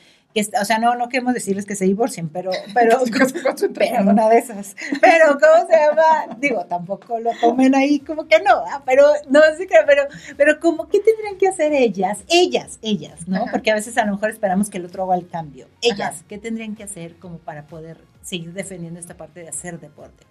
o 0.62 0.66
sea, 0.66 0.78
no, 0.78 0.96
no 0.96 1.10
queremos 1.10 1.34
decirles 1.34 1.66
que 1.66 1.76
se 1.76 1.86
divorcien, 1.86 2.30
pero, 2.30 2.52
pero, 2.74 3.00
pero 3.74 4.10
una 4.10 4.30
de 4.30 4.38
esas. 4.38 4.76
Pero, 5.02 5.38
¿cómo 5.40 5.68
se 5.68 5.76
llama? 5.76 6.38
Digo, 6.40 6.66
tampoco 6.66 7.20
lo 7.20 7.32
tomen 7.42 7.76
ahí 7.76 8.00
como 8.00 8.28
que 8.28 8.40
no, 8.40 8.64
¿ah? 8.68 8.82
pero, 8.86 9.06
no, 9.30 9.42
sí 9.58 9.66
que, 9.68 9.76
pero, 9.86 10.04
pero 10.38 10.60
como, 10.60 10.88
¿qué 10.88 11.00
tendrían 11.00 11.38
que 11.38 11.48
hacer 11.48 11.74
ellas? 11.74 12.24
Ellas, 12.30 12.80
ellas, 12.82 13.28
¿no? 13.28 13.46
Porque 13.52 13.72
a 13.72 13.76
veces 13.76 13.98
a 13.98 14.06
lo 14.06 14.14
mejor 14.14 14.30
esperamos 14.30 14.70
que 14.70 14.78
el 14.78 14.86
otro 14.86 15.04
haga 15.04 15.16
el 15.16 15.28
cambio. 15.28 15.68
Ellas, 15.82 16.24
¿qué 16.28 16.38
tendrían 16.38 16.76
que 16.76 16.84
hacer 16.84 17.16
como 17.16 17.40
para 17.40 17.64
poder 17.64 17.98
seguir 18.22 18.54
defendiendo 18.54 19.00
esta 19.00 19.16
parte 19.16 19.42
de 19.42 19.50
hacer 19.50 19.80
deporte? 19.80 20.26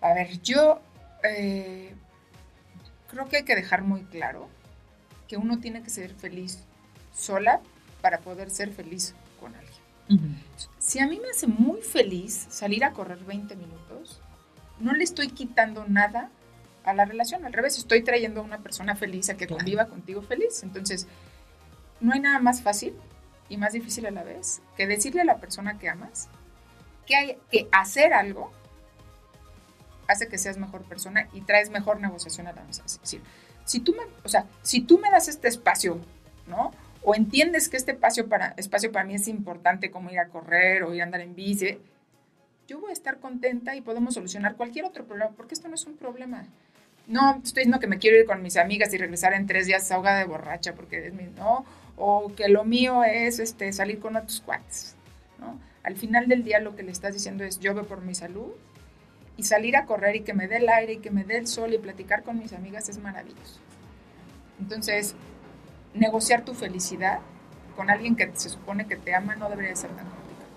A 0.00 0.14
ver, 0.14 0.40
yo 0.42 0.80
eh, 1.24 1.92
creo 3.08 3.28
que 3.28 3.38
hay 3.38 3.44
que 3.44 3.54
dejar 3.54 3.82
muy 3.82 4.02
claro 4.04 4.48
que 5.26 5.36
uno 5.36 5.58
tiene 5.58 5.82
que 5.82 5.90
ser 5.90 6.14
feliz 6.14 6.60
sola 7.14 7.60
para 8.00 8.20
poder 8.20 8.50
ser 8.50 8.72
feliz 8.72 9.14
con 9.40 9.54
alguien. 9.54 9.78
Si 10.78 11.00
a 11.00 11.06
mí 11.06 11.20
me 11.20 11.28
hace 11.28 11.46
muy 11.46 11.82
feliz 11.82 12.46
salir 12.48 12.82
a 12.84 12.92
correr 12.92 13.18
20 13.18 13.56
minutos, 13.56 14.22
no 14.80 14.94
le 14.94 15.04
estoy 15.04 15.28
quitando 15.28 15.84
nada 15.86 16.30
a 16.84 16.94
la 16.94 17.04
relación, 17.04 17.44
al 17.44 17.52
revés, 17.52 17.76
estoy 17.76 18.02
trayendo 18.02 18.40
a 18.40 18.44
una 18.44 18.58
persona 18.58 18.96
feliz 18.96 19.28
a 19.28 19.36
que 19.36 19.46
conviva 19.46 19.86
contigo 19.86 20.22
feliz. 20.22 20.62
Entonces, 20.62 21.06
no 22.00 22.14
hay 22.14 22.20
nada 22.20 22.38
más 22.38 22.62
fácil 22.62 22.94
y 23.50 23.58
más 23.58 23.74
difícil 23.74 24.06
a 24.06 24.10
la 24.10 24.22
vez 24.22 24.62
que 24.76 24.86
decirle 24.86 25.20
a 25.20 25.26
la 25.26 25.38
persona 25.38 25.78
que 25.78 25.90
amas 25.90 26.28
que 27.06 27.16
hay 27.16 27.38
que 27.50 27.68
hacer 27.72 28.12
algo 28.12 28.52
hace 30.08 30.28
que 30.28 30.38
seas 30.38 30.58
mejor 30.58 30.82
persona 30.82 31.28
y 31.32 31.42
traes 31.42 31.70
mejor 31.70 32.00
negociación 32.00 32.48
a 32.48 32.52
la 32.52 32.64
mesa. 32.64 32.82
Es 32.84 33.00
decir, 33.00 33.22
si 33.64 33.80
tú 33.80 33.92
me, 33.94 34.02
o 34.24 34.28
sea, 34.28 34.46
si 34.62 34.80
tú 34.80 34.98
me 34.98 35.10
das 35.10 35.28
este 35.28 35.46
espacio, 35.48 36.00
¿no? 36.46 36.72
o 37.02 37.14
entiendes 37.14 37.68
que 37.68 37.76
este 37.76 37.92
espacio 37.92 38.28
para, 38.28 38.54
espacio 38.56 38.92
para 38.92 39.04
mí 39.04 39.14
es 39.14 39.28
importante 39.28 39.90
como 39.90 40.10
ir 40.10 40.18
a 40.18 40.28
correr 40.28 40.82
o 40.82 40.94
ir 40.94 41.00
a 41.00 41.04
andar 41.04 41.20
en 41.20 41.34
bici, 41.34 41.78
yo 42.66 42.80
voy 42.80 42.90
a 42.90 42.92
estar 42.92 43.18
contenta 43.18 43.74
y 43.74 43.80
podemos 43.80 44.14
solucionar 44.14 44.56
cualquier 44.56 44.84
otro 44.84 45.06
problema, 45.06 45.30
porque 45.36 45.54
esto 45.54 45.68
no 45.68 45.74
es 45.74 45.86
un 45.86 45.96
problema. 45.96 46.44
No 47.06 47.40
estoy 47.42 47.62
diciendo 47.62 47.80
que 47.80 47.86
me 47.86 47.98
quiero 47.98 48.18
ir 48.18 48.26
con 48.26 48.42
mis 48.42 48.58
amigas 48.58 48.92
y 48.92 48.98
regresar 48.98 49.32
en 49.32 49.46
tres 49.46 49.66
días 49.66 49.90
ahogada 49.90 50.18
de 50.18 50.26
borracha, 50.26 50.74
porque 50.74 51.06
es 51.06 51.14
mi, 51.14 51.24
no, 51.24 51.64
o 51.96 52.30
que 52.36 52.48
lo 52.48 52.64
mío 52.64 53.04
es 53.04 53.38
este, 53.38 53.72
salir 53.72 54.00
con 54.00 54.16
otros 54.16 54.42
cuates, 54.42 54.94
¿no? 55.40 55.58
Al 55.82 55.96
final 55.96 56.28
del 56.28 56.44
día 56.44 56.60
lo 56.60 56.76
que 56.76 56.82
le 56.82 56.92
estás 56.92 57.14
diciendo 57.14 57.44
es 57.44 57.58
yo 57.60 57.72
voy 57.72 57.84
por 57.84 58.02
mi 58.02 58.14
salud 58.14 58.52
y 59.38 59.44
salir 59.44 59.76
a 59.76 59.86
correr 59.86 60.16
y 60.16 60.20
que 60.20 60.34
me 60.34 60.48
dé 60.48 60.56
el 60.56 60.68
aire 60.68 60.94
y 60.94 60.96
que 60.98 61.10
me 61.10 61.24
dé 61.24 61.38
el 61.38 61.46
sol 61.46 61.72
y 61.72 61.78
platicar 61.78 62.24
con 62.24 62.38
mis 62.38 62.52
amigas 62.52 62.88
es 62.88 62.98
maravilloso. 62.98 63.60
Entonces, 64.60 65.14
negociar 65.94 66.44
tu 66.44 66.54
felicidad 66.54 67.20
con 67.76 67.88
alguien 67.88 68.16
que 68.16 68.30
se 68.34 68.48
supone 68.48 68.86
que 68.88 68.96
te 68.96 69.14
ama 69.14 69.36
no 69.36 69.48
debería 69.48 69.76
ser 69.76 69.90
tan 69.90 70.06
complicado. 70.06 70.48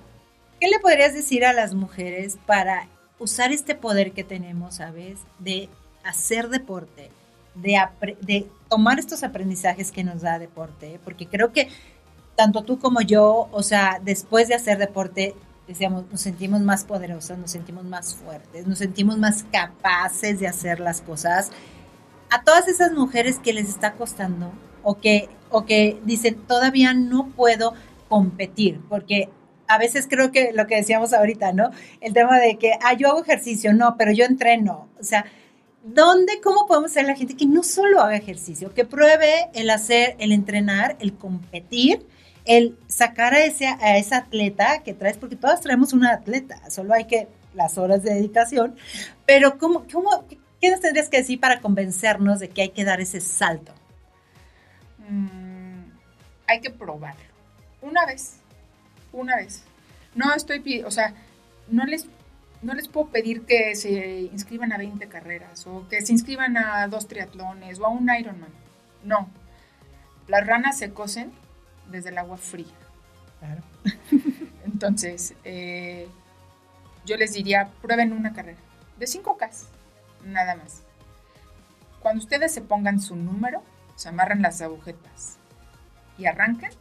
¿Qué 0.59 0.67
le 0.67 0.79
podrías 0.79 1.13
decir 1.13 1.45
a 1.45 1.53
las 1.53 1.75
mujeres 1.75 2.39
para 2.47 2.87
usar 3.19 3.51
este 3.51 3.75
poder 3.75 4.13
que 4.13 4.23
tenemos, 4.23 4.75
sabes, 4.77 5.19
de 5.37 5.69
hacer 6.03 6.49
deporte, 6.49 7.11
de, 7.53 7.79
de 8.21 8.47
tomar 8.67 8.97
estos 8.97 9.21
aprendizajes 9.21 9.91
que 9.91 10.03
nos 10.03 10.21
da 10.23 10.39
deporte? 10.39 10.99
Porque 11.03 11.27
creo 11.27 11.53
que 11.53 11.69
tanto 12.35 12.63
tú 12.63 12.79
como 12.79 13.01
yo, 13.01 13.47
o 13.51 13.61
sea, 13.61 13.99
después 14.01 14.47
de 14.47 14.55
hacer 14.55 14.79
deporte, 14.79 15.35
decíamos, 15.67 16.05
nos 16.11 16.21
sentimos 16.21 16.61
más 16.61 16.83
poderosas, 16.83 17.37
nos 17.37 17.51
sentimos 17.51 17.83
más 17.83 18.15
fuertes, 18.15 18.67
nos 18.67 18.79
sentimos 18.79 19.17
más 19.17 19.45
capaces 19.51 20.39
de 20.39 20.47
hacer 20.47 20.79
las 20.79 21.01
cosas. 21.01 21.51
A 22.29 22.43
todas 22.43 22.67
esas 22.67 22.93
mujeres 22.93 23.39
que 23.39 23.53
les 23.53 23.69
está 23.69 23.93
costando, 23.93 24.51
o 24.83 24.99
que, 24.99 25.29
o 25.49 25.65
que 25.65 25.99
dicen, 26.03 26.35
todavía 26.47 26.93
no 26.93 27.27
puedo 27.29 27.73
competir, 28.09 28.81
porque 28.89 29.29
a 29.67 29.77
veces 29.77 30.07
creo 30.09 30.31
que 30.31 30.51
lo 30.53 30.67
que 30.67 30.75
decíamos 30.75 31.13
ahorita, 31.13 31.53
¿no? 31.53 31.71
El 32.01 32.13
tema 32.13 32.39
de 32.39 32.57
que, 32.57 32.73
ah, 32.81 32.93
yo 32.93 33.09
hago 33.09 33.21
ejercicio, 33.21 33.73
no, 33.73 33.95
pero 33.97 34.11
yo 34.11 34.25
entreno. 34.25 34.89
O 34.99 35.03
sea, 35.03 35.25
¿Dónde, 35.83 36.41
cómo 36.43 36.67
podemos 36.67 36.91
hacer 36.91 37.05
la 37.05 37.15
gente 37.15 37.35
que 37.35 37.47
no 37.47 37.63
solo 37.63 38.01
haga 38.01 38.15
ejercicio, 38.15 38.71
que 38.71 38.85
pruebe 38.85 39.49
el 39.55 39.67
hacer, 39.71 40.15
el 40.19 40.31
entrenar, 40.31 40.95
el 40.99 41.13
competir, 41.15 42.05
el 42.45 42.77
sacar 42.87 43.33
a, 43.33 43.43
ese, 43.43 43.67
a 43.67 43.97
esa 43.97 44.17
atleta 44.17 44.81
que 44.83 44.93
traes, 44.93 45.17
porque 45.17 45.35
todas 45.35 45.61
traemos 45.61 45.93
una 45.93 46.11
atleta, 46.11 46.69
solo 46.69 46.93
hay 46.93 47.05
que 47.05 47.27
las 47.53 47.77
horas 47.77 48.03
de 48.03 48.13
dedicación, 48.13 48.75
pero 49.25 49.57
¿cómo, 49.57 49.85
cómo, 49.91 50.25
¿qué 50.61 50.71
nos 50.71 50.79
tendrías 50.79 51.09
que 51.09 51.17
decir 51.17 51.39
para 51.39 51.59
convencernos 51.59 52.39
de 52.39 52.49
que 52.49 52.61
hay 52.63 52.69
que 52.69 52.85
dar 52.85 53.01
ese 53.01 53.21
salto? 53.21 53.73
Mm, 55.09 55.83
hay 56.47 56.61
que 56.61 56.69
probarlo. 56.69 57.21
Una 57.81 58.05
vez, 58.05 58.37
una 59.11 59.35
vez. 59.35 59.63
No 60.15 60.33
estoy, 60.33 60.83
o 60.85 60.91
sea, 60.91 61.13
no 61.67 61.85
les 61.85 62.07
no 62.61 62.73
les 62.73 62.87
puedo 62.87 63.07
pedir 63.07 63.41
que 63.41 63.75
se 63.75 64.21
inscriban 64.31 64.71
a 64.71 64.77
20 64.77 65.07
carreras 65.07 65.65
o 65.65 65.87
que 65.89 66.01
se 66.01 66.11
inscriban 66.11 66.57
a 66.57 66.87
dos 66.87 67.07
triatlones 67.07 67.79
o 67.79 67.85
a 67.85 67.89
un 67.89 68.07
Ironman. 68.13 68.51
No. 69.03 69.27
Las 70.27 70.45
ranas 70.45 70.77
se 70.77 70.91
cocen 70.91 71.31
desde 71.91 72.09
el 72.09 72.17
agua 72.17 72.37
fría. 72.37 72.73
Claro. 73.39 73.61
Entonces, 74.65 75.33
eh, 75.43 76.07
yo 77.05 77.17
les 77.17 77.33
diría, 77.33 77.69
prueben 77.81 78.13
una 78.13 78.33
carrera 78.33 78.59
de 78.97 79.05
5K, 79.05 79.49
nada 80.25 80.55
más. 80.55 80.83
Cuando 81.99 82.23
ustedes 82.23 82.53
se 82.53 82.61
pongan 82.61 82.99
su 82.99 83.15
número, 83.15 83.63
se 83.95 84.09
amarran 84.09 84.41
las 84.41 84.61
agujetas 84.61 85.37
y 86.17 86.25
arranquen, 86.25 86.71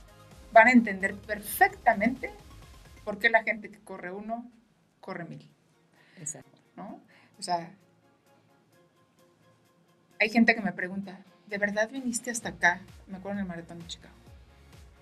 van 0.53 0.68
a 0.68 0.73
entender 0.73 1.14
perfectamente 1.14 2.31
por 3.05 3.18
qué 3.18 3.31
la 3.31 3.42
gente 3.42 3.70
que 3.70 3.81
corre 3.81 4.11
uno 4.11 4.51
corre 5.01 5.25
mil. 5.25 5.51
Exacto. 6.18 6.61
¿no? 6.77 7.01
O 7.38 7.42
sea, 7.42 7.70
hay 10.20 10.29
gente 10.29 10.55
que 10.55 10.61
me 10.61 10.73
pregunta, 10.73 11.20
¿de 11.46 11.59
verdad 11.59 11.90
viniste 11.90 12.31
hasta 12.31 12.51
acá? 12.51 12.81
Me 13.07 13.18
acuerdo 13.18 13.38
en 13.38 13.44
el 13.44 13.49
maratón 13.49 13.79
de 13.79 13.87
Chicago, 13.87 14.14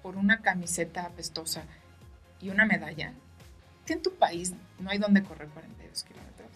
por 0.08 0.16
una 0.16 0.40
camiseta 0.40 1.04
apestosa 1.04 1.64
y 2.40 2.48
una 2.48 2.64
medalla. 2.64 3.12
Que 3.84 3.92
en 3.92 4.00
tu 4.00 4.14
país 4.14 4.54
no 4.78 4.88
hay 4.88 4.96
donde 4.96 5.22
correr 5.22 5.48
42 5.48 6.02
kilómetros. 6.02 6.50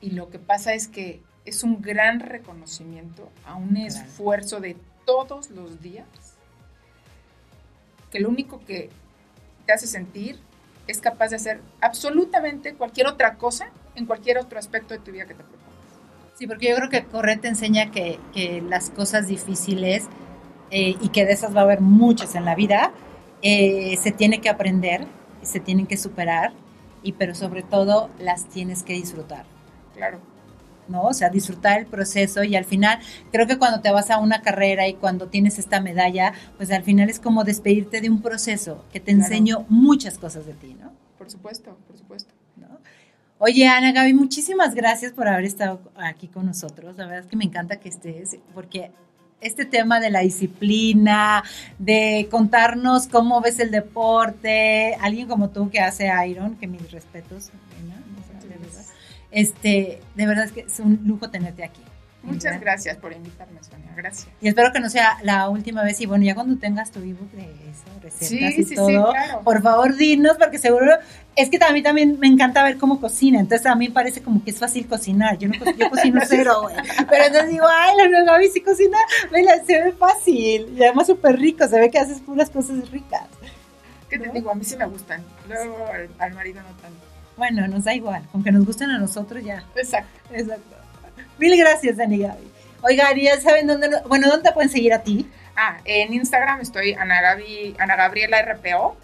Y 0.00 0.12
lo 0.12 0.30
que 0.30 0.38
pasa 0.38 0.72
es 0.72 0.86
que 0.86 1.20
es 1.44 1.64
un 1.64 1.82
gran 1.82 2.20
reconocimiento 2.20 3.28
a 3.44 3.56
un 3.56 3.76
esfuerzo 3.76 4.60
de 4.60 4.76
todos 5.04 5.50
los 5.50 5.82
días 5.82 6.06
que 8.12 8.20
lo 8.20 8.28
único 8.28 8.64
que 8.64 8.88
te 9.66 9.72
hace 9.72 9.88
sentir 9.88 10.38
es 10.86 11.00
capaz 11.00 11.30
de 11.30 11.36
hacer 11.36 11.60
absolutamente 11.80 12.74
cualquier 12.74 13.08
otra 13.08 13.34
cosa 13.34 13.66
en 13.96 14.06
cualquier 14.06 14.38
otro 14.38 14.60
aspecto 14.60 14.94
de 14.94 15.00
tu 15.00 15.10
vida 15.10 15.24
que 15.26 15.34
te 15.34 15.42
propongas. 15.42 15.64
Sí, 16.36 16.46
porque 16.46 16.68
yo 16.68 16.76
creo 16.76 16.88
que 16.88 17.04
correr 17.04 17.40
te 17.40 17.48
enseña 17.48 17.90
que, 17.90 18.20
las 18.68 18.90
cosas 18.90 19.26
difíciles 19.26 20.06
eh, 20.70 20.96
y 21.00 21.08
que 21.08 21.24
de 21.24 21.32
esas 21.32 21.54
va 21.54 21.60
a 21.60 21.64
haber 21.64 21.80
muchas 21.80 22.34
en 22.34 22.44
la 22.44 22.54
vida, 22.54 22.92
eh, 23.42 23.96
se 24.00 24.10
tiene 24.12 24.40
que 24.40 24.48
aprender, 24.48 25.06
se 25.42 25.60
tienen 25.60 25.86
que 25.86 25.96
superar, 25.96 26.52
y 27.02 27.12
pero 27.12 27.34
sobre 27.34 27.62
todo 27.62 28.10
las 28.18 28.46
tienes 28.46 28.82
que 28.82 28.94
disfrutar. 28.94 29.44
Claro. 29.94 30.18
¿no? 30.88 31.02
O 31.02 31.14
sea, 31.14 31.30
disfrutar 31.30 31.80
el 31.80 31.86
proceso 31.86 32.44
y 32.44 32.56
al 32.56 32.64
final 32.64 32.98
creo 33.32 33.46
que 33.46 33.58
cuando 33.58 33.80
te 33.80 33.90
vas 33.90 34.10
a 34.10 34.18
una 34.18 34.42
carrera 34.42 34.86
y 34.86 34.94
cuando 34.94 35.28
tienes 35.28 35.58
esta 35.58 35.80
medalla, 35.80 36.34
pues 36.56 36.70
al 36.70 36.82
final 36.82 37.08
es 37.08 37.20
como 37.20 37.44
despedirte 37.44 38.00
de 38.00 38.10
un 38.10 38.20
proceso 38.20 38.84
que 38.92 39.00
te 39.00 39.12
enseñó 39.12 39.64
muchas 39.68 40.18
cosas 40.18 40.46
de 40.46 40.52
ti, 40.52 40.76
¿no? 40.78 40.92
Por 41.16 41.30
supuesto, 41.30 41.78
por 41.86 41.96
supuesto. 41.96 42.34
Oye, 43.38 43.66
Ana 43.66 43.92
Gaby, 43.92 44.14
muchísimas 44.14 44.74
gracias 44.74 45.12
por 45.12 45.26
haber 45.28 45.44
estado 45.44 45.80
aquí 45.96 46.28
con 46.28 46.46
nosotros. 46.46 46.96
La 46.96 47.04
verdad 47.04 47.24
es 47.24 47.30
que 47.30 47.36
me 47.36 47.44
encanta 47.44 47.80
que 47.80 47.88
estés, 47.88 48.38
porque 48.54 48.90
este 49.40 49.64
tema 49.64 50.00
de 50.00 50.10
la 50.10 50.20
disciplina, 50.20 51.44
de 51.78 52.28
contarnos 52.30 53.06
cómo 53.06 53.40
ves 53.40 53.58
el 53.60 53.70
deporte, 53.70 54.96
alguien 55.00 55.28
como 55.28 55.50
tú 55.50 55.70
que 55.70 55.80
hace 55.80 56.10
Iron, 56.26 56.56
que 56.56 56.66
mis 56.66 56.90
respetos, 56.90 57.50
este, 59.30 60.00
de 60.14 60.26
verdad 60.26 60.44
es 60.44 60.52
que 60.52 60.60
es 60.60 60.78
un 60.78 61.00
lujo 61.04 61.28
tenerte 61.28 61.64
aquí. 61.64 61.82
Muchas 62.24 62.60
gracias 62.60 62.96
por 62.96 63.12
invitarme, 63.12 63.62
Sonia. 63.62 63.92
Gracias. 63.96 64.28
Y 64.40 64.48
espero 64.48 64.72
que 64.72 64.80
no 64.80 64.88
sea 64.88 65.18
la 65.22 65.48
última 65.48 65.82
vez. 65.82 66.00
Y 66.00 66.06
bueno, 66.06 66.24
ya 66.24 66.34
cuando 66.34 66.56
tengas 66.58 66.90
tu 66.90 67.00
ebook 67.00 67.30
de 67.32 67.44
eso, 67.44 67.84
recetas 68.02 68.58
y 68.58 68.74
todo, 68.74 69.12
por 69.44 69.62
favor 69.62 69.96
dinos, 69.96 70.36
porque 70.38 70.58
seguro 70.58 70.92
es 71.36 71.50
que 71.50 71.58
a 71.62 71.72
mí 71.72 71.82
también 71.82 72.18
me 72.18 72.26
encanta 72.26 72.62
ver 72.62 72.78
cómo 72.78 73.00
cocina. 73.00 73.40
Entonces 73.40 73.66
a 73.66 73.74
mí 73.74 73.88
parece 73.88 74.22
como 74.22 74.42
que 74.42 74.50
es 74.50 74.58
fácil 74.58 74.86
cocinar. 74.86 75.38
Yo, 75.38 75.48
no, 75.48 75.54
yo 75.76 75.90
cocino 75.90 76.20
cero, 76.26 76.62
güey. 76.62 76.76
Pero 77.08 77.24
entonces 77.24 77.50
digo, 77.50 77.66
ay, 77.68 77.96
la 77.96 78.08
nueva 78.08 78.38
sí 78.52 78.60
cocina, 78.60 78.98
se 79.66 79.82
ve 79.82 79.92
fácil. 79.92 80.74
Y 80.76 80.82
además 80.82 81.06
súper 81.06 81.36
rico, 81.36 81.66
se 81.68 81.78
ve 81.78 81.90
que 81.90 81.98
haces 81.98 82.20
puras 82.20 82.50
cosas 82.50 82.90
ricas. 82.90 83.26
¿Qué 84.08 84.18
te 84.18 84.30
digo? 84.30 84.50
A 84.50 84.54
mí 84.54 84.64
sí 84.64 84.76
me 84.76 84.86
gustan. 84.86 85.22
Luego 85.48 85.76
al 86.18 86.34
marido 86.34 86.60
no 86.62 86.68
tanto. 86.80 87.04
Bueno, 87.36 87.66
nos 87.66 87.84
da 87.84 87.94
igual, 87.94 88.22
con 88.30 88.44
que 88.44 88.52
nos 88.52 88.64
gusten 88.64 88.90
a 88.90 88.98
nosotros 88.98 89.42
ya. 89.42 89.64
Exacto. 89.74 90.20
Exacto. 90.32 90.83
Mil 91.38 91.56
gracias, 91.56 91.96
Dani 91.96 92.18
Gaby. 92.18 92.50
Oiga, 92.82 93.14
ya 93.14 93.40
saben 93.40 93.66
dónde, 93.66 93.88
bueno, 94.08 94.28
¿dónde 94.28 94.48
te 94.48 94.54
pueden 94.54 94.70
seguir 94.70 94.92
a 94.92 95.02
ti? 95.02 95.26
Ah, 95.56 95.78
en 95.84 96.12
Instagram 96.12 96.60
estoy 96.60 96.92
Ana, 96.92 97.20
Gaby, 97.22 97.76
Ana 97.78 97.96
Gabriela 97.96 98.42
RPO 98.42 98.96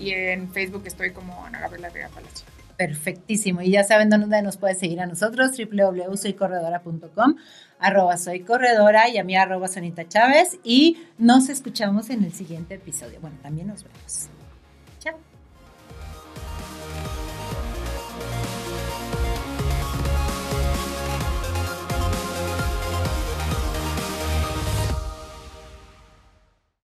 y 0.00 0.10
en 0.10 0.50
Facebook 0.52 0.82
estoy 0.86 1.12
como 1.12 1.44
Ana 1.44 1.60
Gabriela 1.60 1.90
Vega 1.90 2.08
Palacio. 2.08 2.46
Perfectísimo. 2.76 3.62
Y 3.62 3.70
ya 3.70 3.84
saben 3.84 4.10
dónde 4.10 4.42
nos 4.42 4.56
pueden 4.56 4.76
seguir 4.78 5.00
a 5.00 5.06
nosotros, 5.06 5.52
www.soycorredora.com, 5.56 7.36
arroba 7.78 8.16
soy 8.16 8.40
corredora 8.40 9.08
y 9.08 9.18
a 9.18 9.24
mí 9.24 9.36
arroba 9.36 9.68
Sonita 9.68 10.06
Chávez. 10.08 10.58
Y 10.62 10.98
nos 11.16 11.48
escuchamos 11.48 12.10
en 12.10 12.24
el 12.24 12.32
siguiente 12.32 12.74
episodio. 12.74 13.20
Bueno, 13.20 13.38
también 13.42 13.68
nos 13.68 13.84
vemos. 13.84 14.28